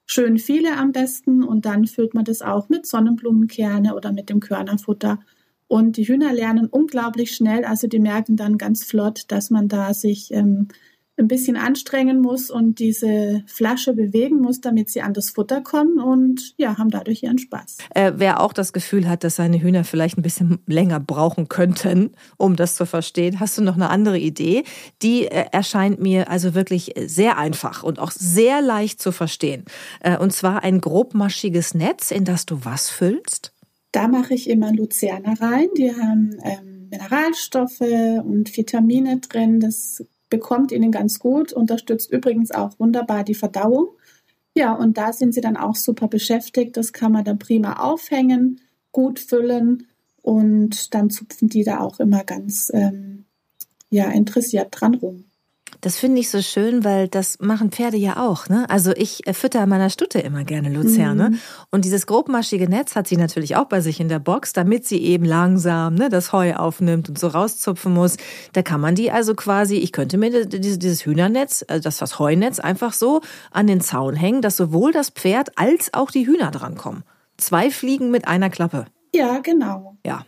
[0.06, 4.40] Schön viele am besten und dann füllt man das auch mit Sonnenblumenkerne oder mit dem
[4.40, 5.20] Körnerfutter.
[5.66, 9.94] Und die Hühner lernen unglaublich schnell, also die merken dann ganz flott, dass man da
[9.94, 10.68] sich ähm,
[11.16, 16.00] ein bisschen anstrengen muss und diese Flasche bewegen muss, damit sie an das Futter kommen
[16.00, 17.78] und ja, haben dadurch ihren Spaß.
[17.94, 22.12] Äh, wer auch das Gefühl hat, dass seine Hühner vielleicht ein bisschen länger brauchen könnten,
[22.36, 24.64] um das zu verstehen, hast du noch eine andere Idee?
[25.02, 29.64] Die äh, erscheint mir also wirklich sehr einfach und auch sehr leicht zu verstehen.
[30.00, 33.52] Äh, und zwar ein grobmaschiges Netz, in das du was füllst?
[33.92, 35.68] Da mache ich immer Luzerne rein.
[35.78, 39.60] Die haben ähm, Mineralstoffe und Vitamine drin.
[39.60, 40.04] Das
[40.34, 43.86] bekommt ihnen ganz gut, unterstützt übrigens auch wunderbar die Verdauung.
[44.56, 46.76] Ja, und da sind sie dann auch super beschäftigt.
[46.76, 48.60] Das kann man dann prima aufhängen,
[48.90, 49.86] gut füllen
[50.22, 53.26] und dann zupfen die da auch immer ganz ähm,
[53.90, 55.24] ja, interessiert dran rum.
[55.80, 58.48] Das finde ich so schön, weil das machen Pferde ja auch.
[58.48, 58.68] Ne?
[58.68, 61.30] Also ich äh, fütter meiner Stutte immer gerne Luzerne.
[61.30, 61.38] Mhm.
[61.70, 64.98] Und dieses grobmaschige Netz hat sie natürlich auch bei sich in der Box, damit sie
[64.98, 68.16] eben langsam ne, das Heu aufnimmt und so rauszupfen muss.
[68.52, 72.58] Da kann man die also quasi, ich könnte mir dieses Hühnernetz, also das was Heunetz,
[72.58, 73.20] einfach so
[73.50, 77.04] an den Zaun hängen, dass sowohl das Pferd als auch die Hühner drankommen.
[77.36, 78.86] Zwei Fliegen mit einer Klappe.
[79.14, 79.96] Ja, genau.
[80.04, 80.24] Ja,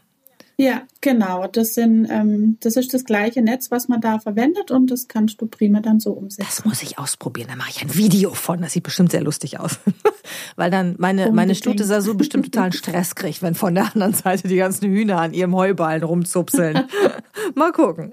[0.58, 1.46] Ja, genau.
[1.48, 5.42] Das sind, ähm, das ist das gleiche Netz, was man da verwendet und das kannst
[5.42, 6.46] du prima dann so umsetzen.
[6.48, 7.48] Das muss ich ausprobieren.
[7.50, 8.62] Da mache ich ein Video von.
[8.62, 9.78] Das sieht bestimmt sehr lustig aus.
[10.56, 14.14] Weil dann meine, meine Stute sah so bestimmt totalen Stress kriegt, wenn von der anderen
[14.14, 16.84] Seite die ganzen Hühner an ihrem Heuballen rumzupseln.
[17.54, 18.12] Mal gucken.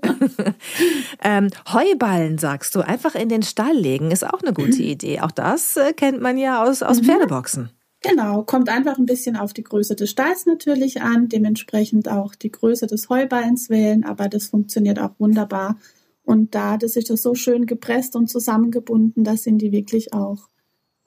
[1.24, 5.22] ähm, Heuballen, sagst du, einfach in den Stall legen, ist auch eine gute Idee.
[5.22, 7.06] Auch das äh, kennt man ja aus, aus mhm.
[7.06, 7.70] Pferdeboxen.
[8.04, 12.52] Genau, kommt einfach ein bisschen auf die Größe des Stalls natürlich an, dementsprechend auch die
[12.52, 15.78] Größe des Heuballens wählen, aber das funktioniert auch wunderbar.
[16.26, 20.50] Und da, das ist das so schön gepresst und zusammengebunden, da sind die wirklich auch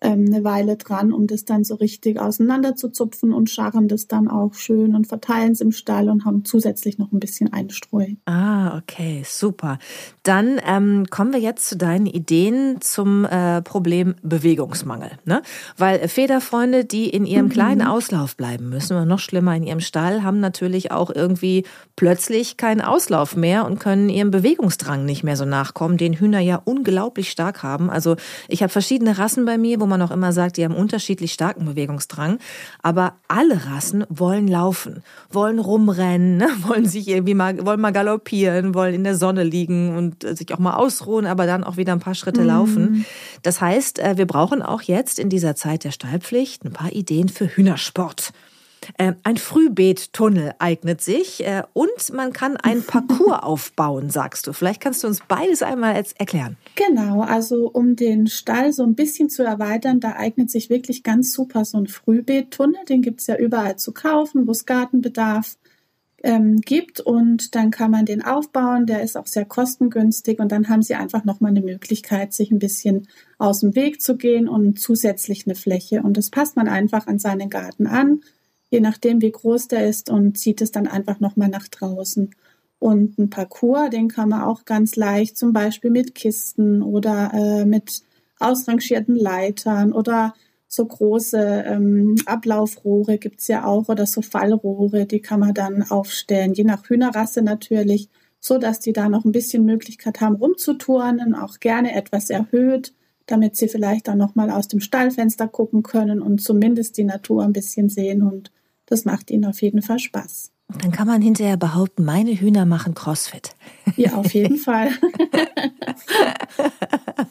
[0.02, 4.06] ähm, eine Weile dran, um das dann so richtig auseinander zu zupfen und scharren das
[4.06, 8.06] dann auch schön und verteilen es im Stall und haben zusätzlich noch ein bisschen Einstreu.
[8.26, 9.78] Ah, okay, super.
[10.22, 15.12] Dann ähm, kommen wir jetzt zu deinen Ideen zum äh, Problem Bewegungsmangel.
[15.24, 15.40] Ne?
[15.78, 17.50] Weil Federfreunde, die in ihrem mhm.
[17.50, 21.64] kleinen Auslauf bleiben müssen oder noch schlimmer in ihrem Stall, haben natürlich auch irgendwie
[21.96, 26.60] plötzlich keinen Auslauf mehr und können ihrem Bewegungsdrang nicht mehr so nachkommen, den Hühner ja
[26.62, 27.88] unglaublich stark haben.
[27.88, 28.16] Also
[28.48, 31.64] ich habe verschiedene Rassen bei mir, wo man auch immer sagt, die haben unterschiedlich starken
[31.64, 32.38] Bewegungsdrang.
[32.82, 36.48] Aber alle Rassen wollen laufen, wollen rumrennen, ne?
[36.66, 40.52] wollen sich irgendwie mal, wollen mal galoppieren, wollen in der Sonne liegen und äh, sich
[40.52, 42.46] auch mal ausruhen, aber dann auch wieder ein paar Schritte mhm.
[42.46, 43.06] laufen.
[43.42, 47.28] Das heißt, äh, wir brauchen auch jetzt in dieser Zeit der Stallpflicht ein paar Ideen
[47.28, 48.32] für Hühnersport.
[48.98, 54.52] Äh, ein Frühbeettunnel eignet sich äh, und man kann ein Parcours aufbauen, sagst du.
[54.52, 56.56] Vielleicht kannst du uns beides einmal erklären.
[56.74, 61.32] Genau, also um den Stall so ein bisschen zu erweitern, da eignet sich wirklich ganz
[61.32, 62.84] super so ein Frühbeettunnel.
[62.88, 65.56] Den gibt es ja überall zu kaufen, wo es Gartenbedarf
[66.22, 68.86] ähm, gibt und dann kann man den aufbauen.
[68.86, 72.58] Der ist auch sehr kostengünstig und dann haben Sie einfach nochmal eine Möglichkeit, sich ein
[72.58, 73.08] bisschen
[73.38, 76.02] aus dem Weg zu gehen und zusätzlich eine Fläche.
[76.02, 78.20] Und das passt man einfach an seinen Garten an
[78.76, 82.30] je nachdem, wie groß der ist und zieht es dann einfach nochmal nach draußen.
[82.78, 87.64] Und ein Parcours, den kann man auch ganz leicht zum Beispiel mit Kisten oder äh,
[87.64, 88.02] mit
[88.38, 90.34] ausrangierten Leitern oder
[90.68, 96.52] so große ähm, Ablaufrohre gibt's ja auch oder so Fallrohre, die kann man dann aufstellen,
[96.52, 98.10] je nach Hühnerrasse natürlich,
[98.40, 102.92] so dass die da noch ein bisschen Möglichkeit haben rumzuturnen, auch gerne etwas erhöht,
[103.24, 107.54] damit sie vielleicht dann nochmal aus dem Stallfenster gucken können und zumindest die Natur ein
[107.54, 108.50] bisschen sehen und
[108.86, 110.52] das macht ihnen auf jeden Fall Spaß.
[110.80, 113.55] Dann kann man hinterher behaupten, meine Hühner machen Crossfit.
[113.96, 114.90] Ja, auf jeden Fall.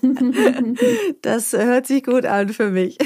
[1.21, 2.97] das hört sich gut an für mich.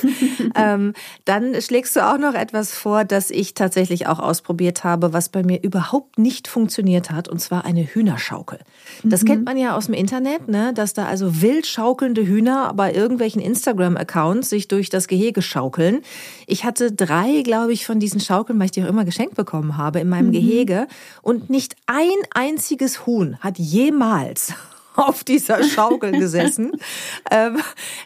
[0.54, 0.92] ähm,
[1.24, 5.42] dann schlägst du auch noch etwas vor, das ich tatsächlich auch ausprobiert habe, was bei
[5.42, 8.58] mir überhaupt nicht funktioniert hat, und zwar eine Hühnerschaukel.
[9.02, 9.26] Das mhm.
[9.26, 10.72] kennt man ja aus dem Internet, ne?
[10.74, 16.02] dass da also wild schaukelnde Hühner bei irgendwelchen Instagram-Accounts sich durch das Gehege schaukeln.
[16.46, 19.76] Ich hatte drei, glaube ich, von diesen Schaukeln, weil ich die auch immer geschenkt bekommen
[19.76, 20.32] habe in meinem mhm.
[20.32, 20.86] Gehege.
[21.22, 22.69] Und nicht ein einziges
[23.06, 24.52] Huhn hat jemals
[24.96, 26.72] auf dieser Schaukel gesessen.
[27.30, 27.58] ähm,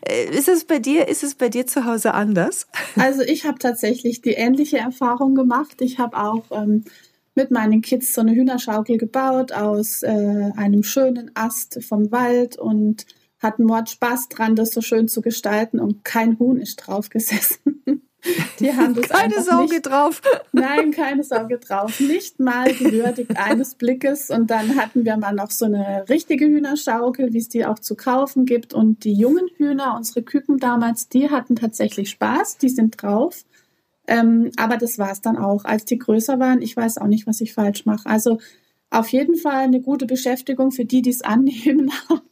[0.02, 2.66] äh, ist es bei dir, ist es bei dir zu Hause anders?
[2.96, 5.80] Also ich habe tatsächlich die ähnliche Erfahrung gemacht.
[5.80, 6.84] Ich habe auch ähm,
[7.34, 13.06] mit meinen Kids so eine Hühnerschaukel gebaut aus äh, einem schönen Ast vom Wald und
[13.40, 17.82] hatten Mord Spaß dran, das so schön zu gestalten und kein Huhn ist drauf gesessen.
[18.60, 20.22] Die haben das keine Sauge nicht, drauf.
[20.52, 22.00] Nein, keine Sauge drauf.
[22.00, 24.30] Nicht mal gewürdigt eines Blickes.
[24.30, 27.96] Und dann hatten wir mal noch so eine richtige Hühnerschaukel, wie es die auch zu
[27.96, 28.74] kaufen gibt.
[28.74, 32.58] Und die jungen Hühner, unsere Küken damals, die hatten tatsächlich Spaß.
[32.58, 33.44] Die sind drauf.
[34.06, 35.64] Ähm, aber das war es dann auch.
[35.64, 38.06] Als die größer waren, ich weiß auch nicht, was ich falsch mache.
[38.06, 38.38] Also
[38.94, 41.90] auf jeden Fall eine gute Beschäftigung für die, die es annehmen.
[42.08, 42.22] Aber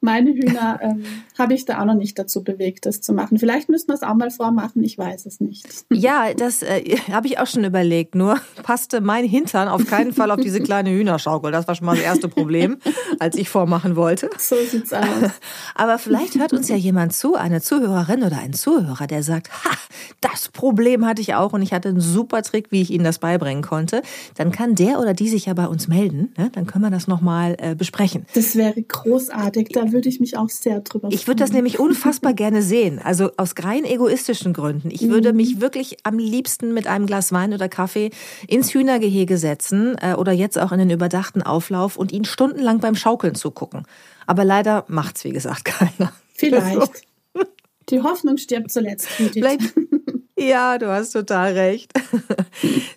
[0.00, 1.04] meine Hühner ähm,
[1.38, 3.38] habe ich da auch noch nicht dazu bewegt, das zu machen.
[3.38, 5.66] Vielleicht müssen wir es auch mal vormachen, ich weiß es nicht.
[5.98, 8.14] Ja, das äh, habe ich auch schon überlegt.
[8.14, 11.50] Nur passte mein Hintern auf keinen Fall auf diese kleine Hühnerschaukel.
[11.50, 12.78] Das war schon mal das erste Problem,
[13.18, 14.30] als ich vormachen wollte.
[14.38, 15.04] So sieht's aus.
[15.74, 19.76] Aber vielleicht hört uns ja jemand zu, eine Zuhörerin oder ein Zuhörer, der sagt, ha,
[20.20, 23.18] das Problem hatte ich auch und ich hatte einen super Trick, wie ich Ihnen das
[23.18, 24.02] beibringen konnte.
[24.36, 26.50] Dann kann der oder die sich ja bei uns melden melden, ne?
[26.52, 28.26] dann können wir das nochmal äh, besprechen.
[28.34, 31.14] Das wäre großartig, da würde ich mich auch sehr drüber freuen.
[31.14, 34.90] Ich würde das nämlich unfassbar gerne sehen, also aus rein egoistischen Gründen.
[34.90, 35.60] Ich würde mich mhm.
[35.60, 38.10] wirklich am liebsten mit einem Glas Wein oder Kaffee
[38.46, 42.94] ins Hühnergehege setzen äh, oder jetzt auch in den überdachten Auflauf und ihn stundenlang beim
[42.94, 43.82] Schaukeln zugucken.
[44.26, 46.12] Aber leider macht's, wie gesagt, keiner.
[46.34, 47.06] Vielleicht.
[47.90, 49.06] Die Hoffnung stirbt zuletzt.
[49.06, 49.62] Vielleicht,
[50.38, 51.92] Ja, du hast total recht.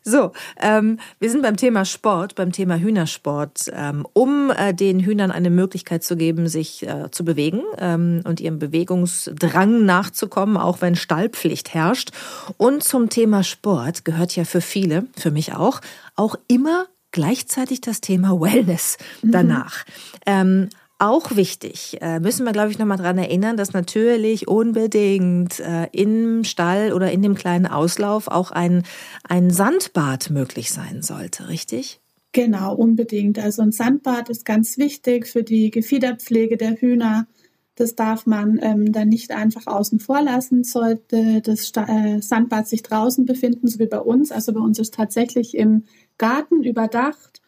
[0.03, 5.29] So, ähm, wir sind beim Thema Sport, beim Thema Hühnersport, ähm, um äh, den Hühnern
[5.29, 10.95] eine Möglichkeit zu geben, sich äh, zu bewegen ähm, und ihrem Bewegungsdrang nachzukommen, auch wenn
[10.95, 12.09] Stallpflicht herrscht.
[12.57, 15.81] Und zum Thema Sport gehört ja für viele, für mich auch,
[16.15, 19.85] auch immer gleichzeitig das Thema Wellness danach.
[19.85, 20.21] Mhm.
[20.25, 20.69] Ähm,
[21.01, 26.43] auch wichtig, äh, müssen wir, glaube ich, nochmal dran erinnern, dass natürlich unbedingt äh, im
[26.43, 28.83] Stall oder in dem kleinen Auslauf auch ein,
[29.27, 31.99] ein Sandbad möglich sein sollte, richtig?
[32.33, 33.39] Genau, unbedingt.
[33.39, 37.27] Also ein Sandbad ist ganz wichtig für die Gefiederpflege der Hühner.
[37.75, 42.67] Das darf man ähm, dann nicht einfach außen vor lassen, sollte das Sta äh, Sandbad
[42.67, 44.31] sich draußen befinden, so wie bei uns.
[44.31, 45.85] Also bei uns ist tatsächlich im
[46.17, 47.40] Garten überdacht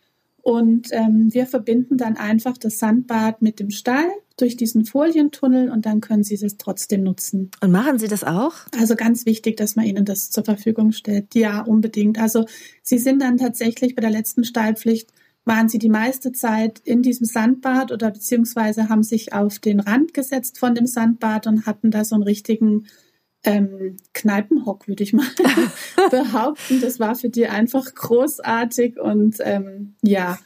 [0.44, 5.86] und ähm, wir verbinden dann einfach das Sandbad mit dem Stall durch diesen Folientunnel und
[5.86, 7.50] dann können Sie es trotzdem nutzen.
[7.62, 8.54] Und machen Sie das auch?
[8.78, 11.34] Also ganz wichtig, dass man Ihnen das zur Verfügung stellt.
[11.34, 12.20] Ja, unbedingt.
[12.20, 12.46] Also
[12.82, 15.12] Sie sind dann tatsächlich bei der letzten Stallpflicht
[15.46, 20.14] waren sie die meiste Zeit in diesem Sandbad oder beziehungsweise haben sich auf den Rand
[20.14, 22.86] gesetzt von dem Sandbad und hatten da so einen richtigen
[23.44, 25.28] ähm, Kneipenhock, würde ich mal
[26.12, 26.82] behaupten.
[26.82, 30.38] Das war für die einfach großartig und ähm, ja,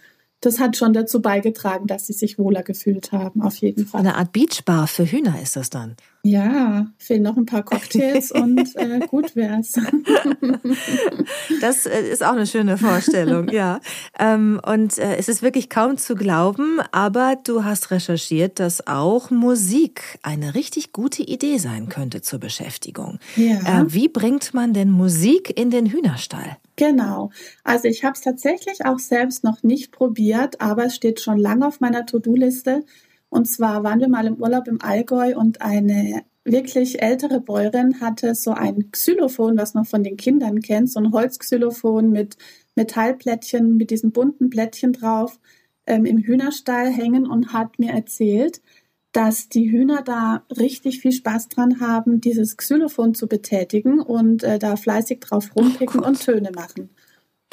[0.41, 4.01] das hat schon dazu beigetragen, dass sie sich wohler gefühlt haben, auf jeden Fall.
[4.01, 5.95] Eine Art Beachbar für Hühner ist das dann.
[6.21, 9.73] Ja, fehlen noch ein paar Cocktails und äh, gut wär's.
[11.61, 13.79] das äh, ist auch eine schöne Vorstellung, ja.
[14.19, 19.31] Ähm, und äh, es ist wirklich kaum zu glauben, aber du hast recherchiert, dass auch
[19.31, 23.17] Musik eine richtig gute Idee sein könnte zur Beschäftigung.
[23.35, 23.81] Ja.
[23.81, 26.57] Äh, wie bringt man denn Musik in den Hühnerstall?
[26.77, 27.31] Genau.
[27.63, 31.67] Also ich habe es tatsächlich auch selbst noch nicht probiert, aber es steht schon lange
[31.67, 32.85] auf meiner To-Do-Liste.
[33.29, 38.35] Und zwar waren wir mal im Urlaub im Allgäu und eine wirklich ältere Bäuerin hatte
[38.35, 42.37] so ein Xylophon, was man von den Kindern kennt, so ein Holzxylophon mit
[42.75, 45.39] Metallplättchen, mit diesen bunten Plättchen drauf,
[45.87, 48.61] ähm, im Hühnerstall hängen und hat mir erzählt,
[49.17, 54.59] dass die Hühner da richtig viel Spaß dran haben, dieses Xylophon zu betätigen und äh,
[54.59, 56.91] da fleißig drauf rumpicken oh und Töne machen.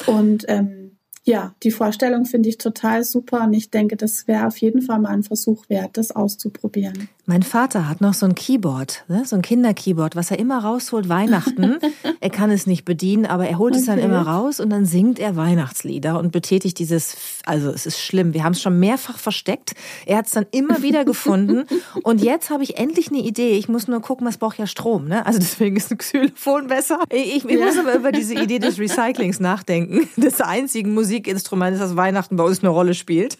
[0.06, 4.58] Und ähm, ja, die Vorstellung finde ich total super und ich denke, das wäre auf
[4.58, 7.08] jeden Fall mal ein Versuch wert, das auszuprobieren.
[7.26, 9.24] Mein Vater hat noch so ein Keyboard, ne?
[9.24, 11.78] so ein Kinderkeyboard, was er immer rausholt Weihnachten.
[12.20, 13.80] er kann es nicht bedienen, aber er holt okay.
[13.80, 17.16] es dann immer raus und dann singt er Weihnachtslieder und betätigt dieses,
[17.46, 18.34] also es ist schlimm.
[18.34, 19.74] Wir haben es schon mehrfach versteckt.
[20.04, 21.64] Er hat es dann immer wieder gefunden
[22.02, 23.56] und jetzt habe ich endlich eine Idee.
[23.56, 25.24] Ich muss nur gucken, es braucht ja Strom, ne?
[25.24, 26.98] Also deswegen ist ein Xylophon besser.
[27.08, 27.64] Ich, ich, ich ja.
[27.64, 32.58] muss aber über diese Idee des Recyclings nachdenken, des einzigen Musikinstruments, das Weihnachten bei uns
[32.58, 33.38] eine Rolle spielt.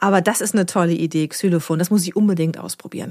[0.00, 1.78] Aber das ist eine tolle Idee, Xylophon.
[1.78, 3.03] Das muss ich unbedingt ausprobieren.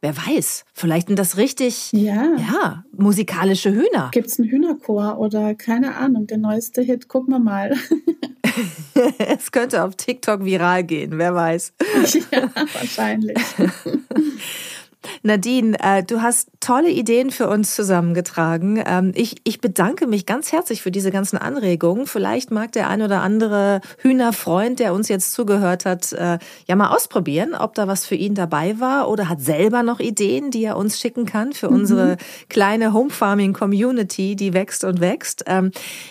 [0.00, 4.10] Wer weiß, vielleicht sind das richtig, ja, ja musikalische Hühner.
[4.12, 7.74] Gibt es einen Hühnerchor oder keine Ahnung, der neueste Hit, gucken wir mal.
[9.18, 11.72] es könnte auf TikTok viral gehen, wer weiß.
[12.30, 13.38] Ja, wahrscheinlich.
[15.22, 18.82] Nadine, äh, du hast tolle Ideen für uns zusammengetragen.
[18.84, 22.06] Ähm, ich, ich bedanke mich ganz herzlich für diese ganzen Anregungen.
[22.06, 26.94] Vielleicht mag der ein oder andere Hühnerfreund, der uns jetzt zugehört hat, äh, ja mal
[26.94, 30.76] ausprobieren, ob da was für ihn dabei war oder hat selber noch Ideen, die er
[30.76, 31.76] uns schicken kann für mhm.
[31.76, 32.16] unsere
[32.48, 35.44] kleine Home Farming Community, die wächst und wächst.
[35.46, 35.70] Ähm,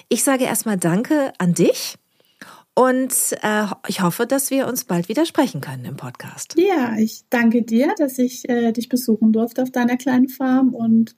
[0.10, 1.98] ich sage erstmal Danke an dich.
[2.76, 3.14] Und
[3.44, 6.56] äh, ich hoffe, dass wir uns bald wieder sprechen können im Podcast.
[6.58, 11.16] Ja, ich danke dir, dass ich äh, dich besuchen durfte auf deiner kleinen Farm und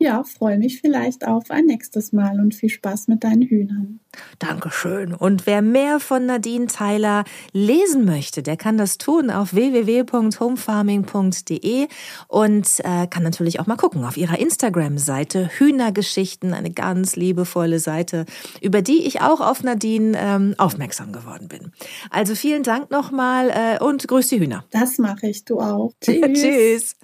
[0.00, 4.00] ja, freue mich vielleicht auf ein nächstes Mal und viel Spaß mit deinen Hühnern.
[4.38, 5.12] Dankeschön.
[5.12, 11.86] Und wer mehr von Nadine Tyler lesen möchte, der kann das tun auf www.homefarming.de
[12.28, 18.24] und äh, kann natürlich auch mal gucken auf ihrer Instagram-Seite Hühnergeschichten, eine ganz liebevolle Seite,
[18.62, 21.72] über die ich auch auf Nadine ähm, aufmerksam geworden bin.
[22.08, 24.64] Also vielen Dank nochmal äh, und grüß die Hühner.
[24.70, 25.92] Das mache ich, du auch.
[26.00, 26.32] Tschüss.
[26.32, 26.96] Tschüss.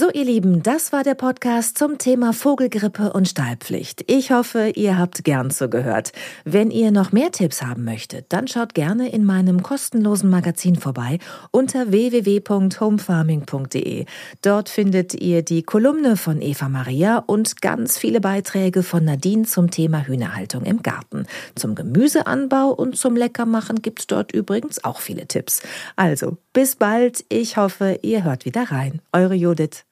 [0.00, 4.10] So, ihr Lieben, das war der Podcast zum Thema Vogelgrippe und Stallpflicht.
[4.10, 6.12] Ich hoffe, ihr habt gern zugehört.
[6.46, 11.18] Wenn ihr noch mehr Tipps haben möchtet, dann schaut gerne in meinem kostenlosen Magazin vorbei
[11.50, 14.06] unter www.homefarming.de.
[14.40, 19.70] Dort findet ihr die Kolumne von Eva Maria und ganz viele Beiträge von Nadine zum
[19.70, 21.26] Thema Hühnerhaltung im Garten.
[21.56, 25.60] Zum Gemüseanbau und zum Leckermachen gibt's dort übrigens auch viele Tipps.
[25.94, 27.22] Also, bis bald.
[27.28, 29.02] Ich hoffe, ihr hört wieder rein.
[29.12, 29.84] Eure Judith.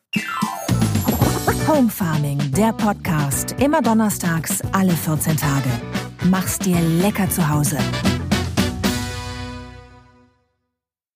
[1.67, 3.55] Home Farming, der Podcast.
[3.61, 5.69] Immer donnerstags, alle 14 Tage.
[6.25, 7.79] Mach's dir lecker zu Hause.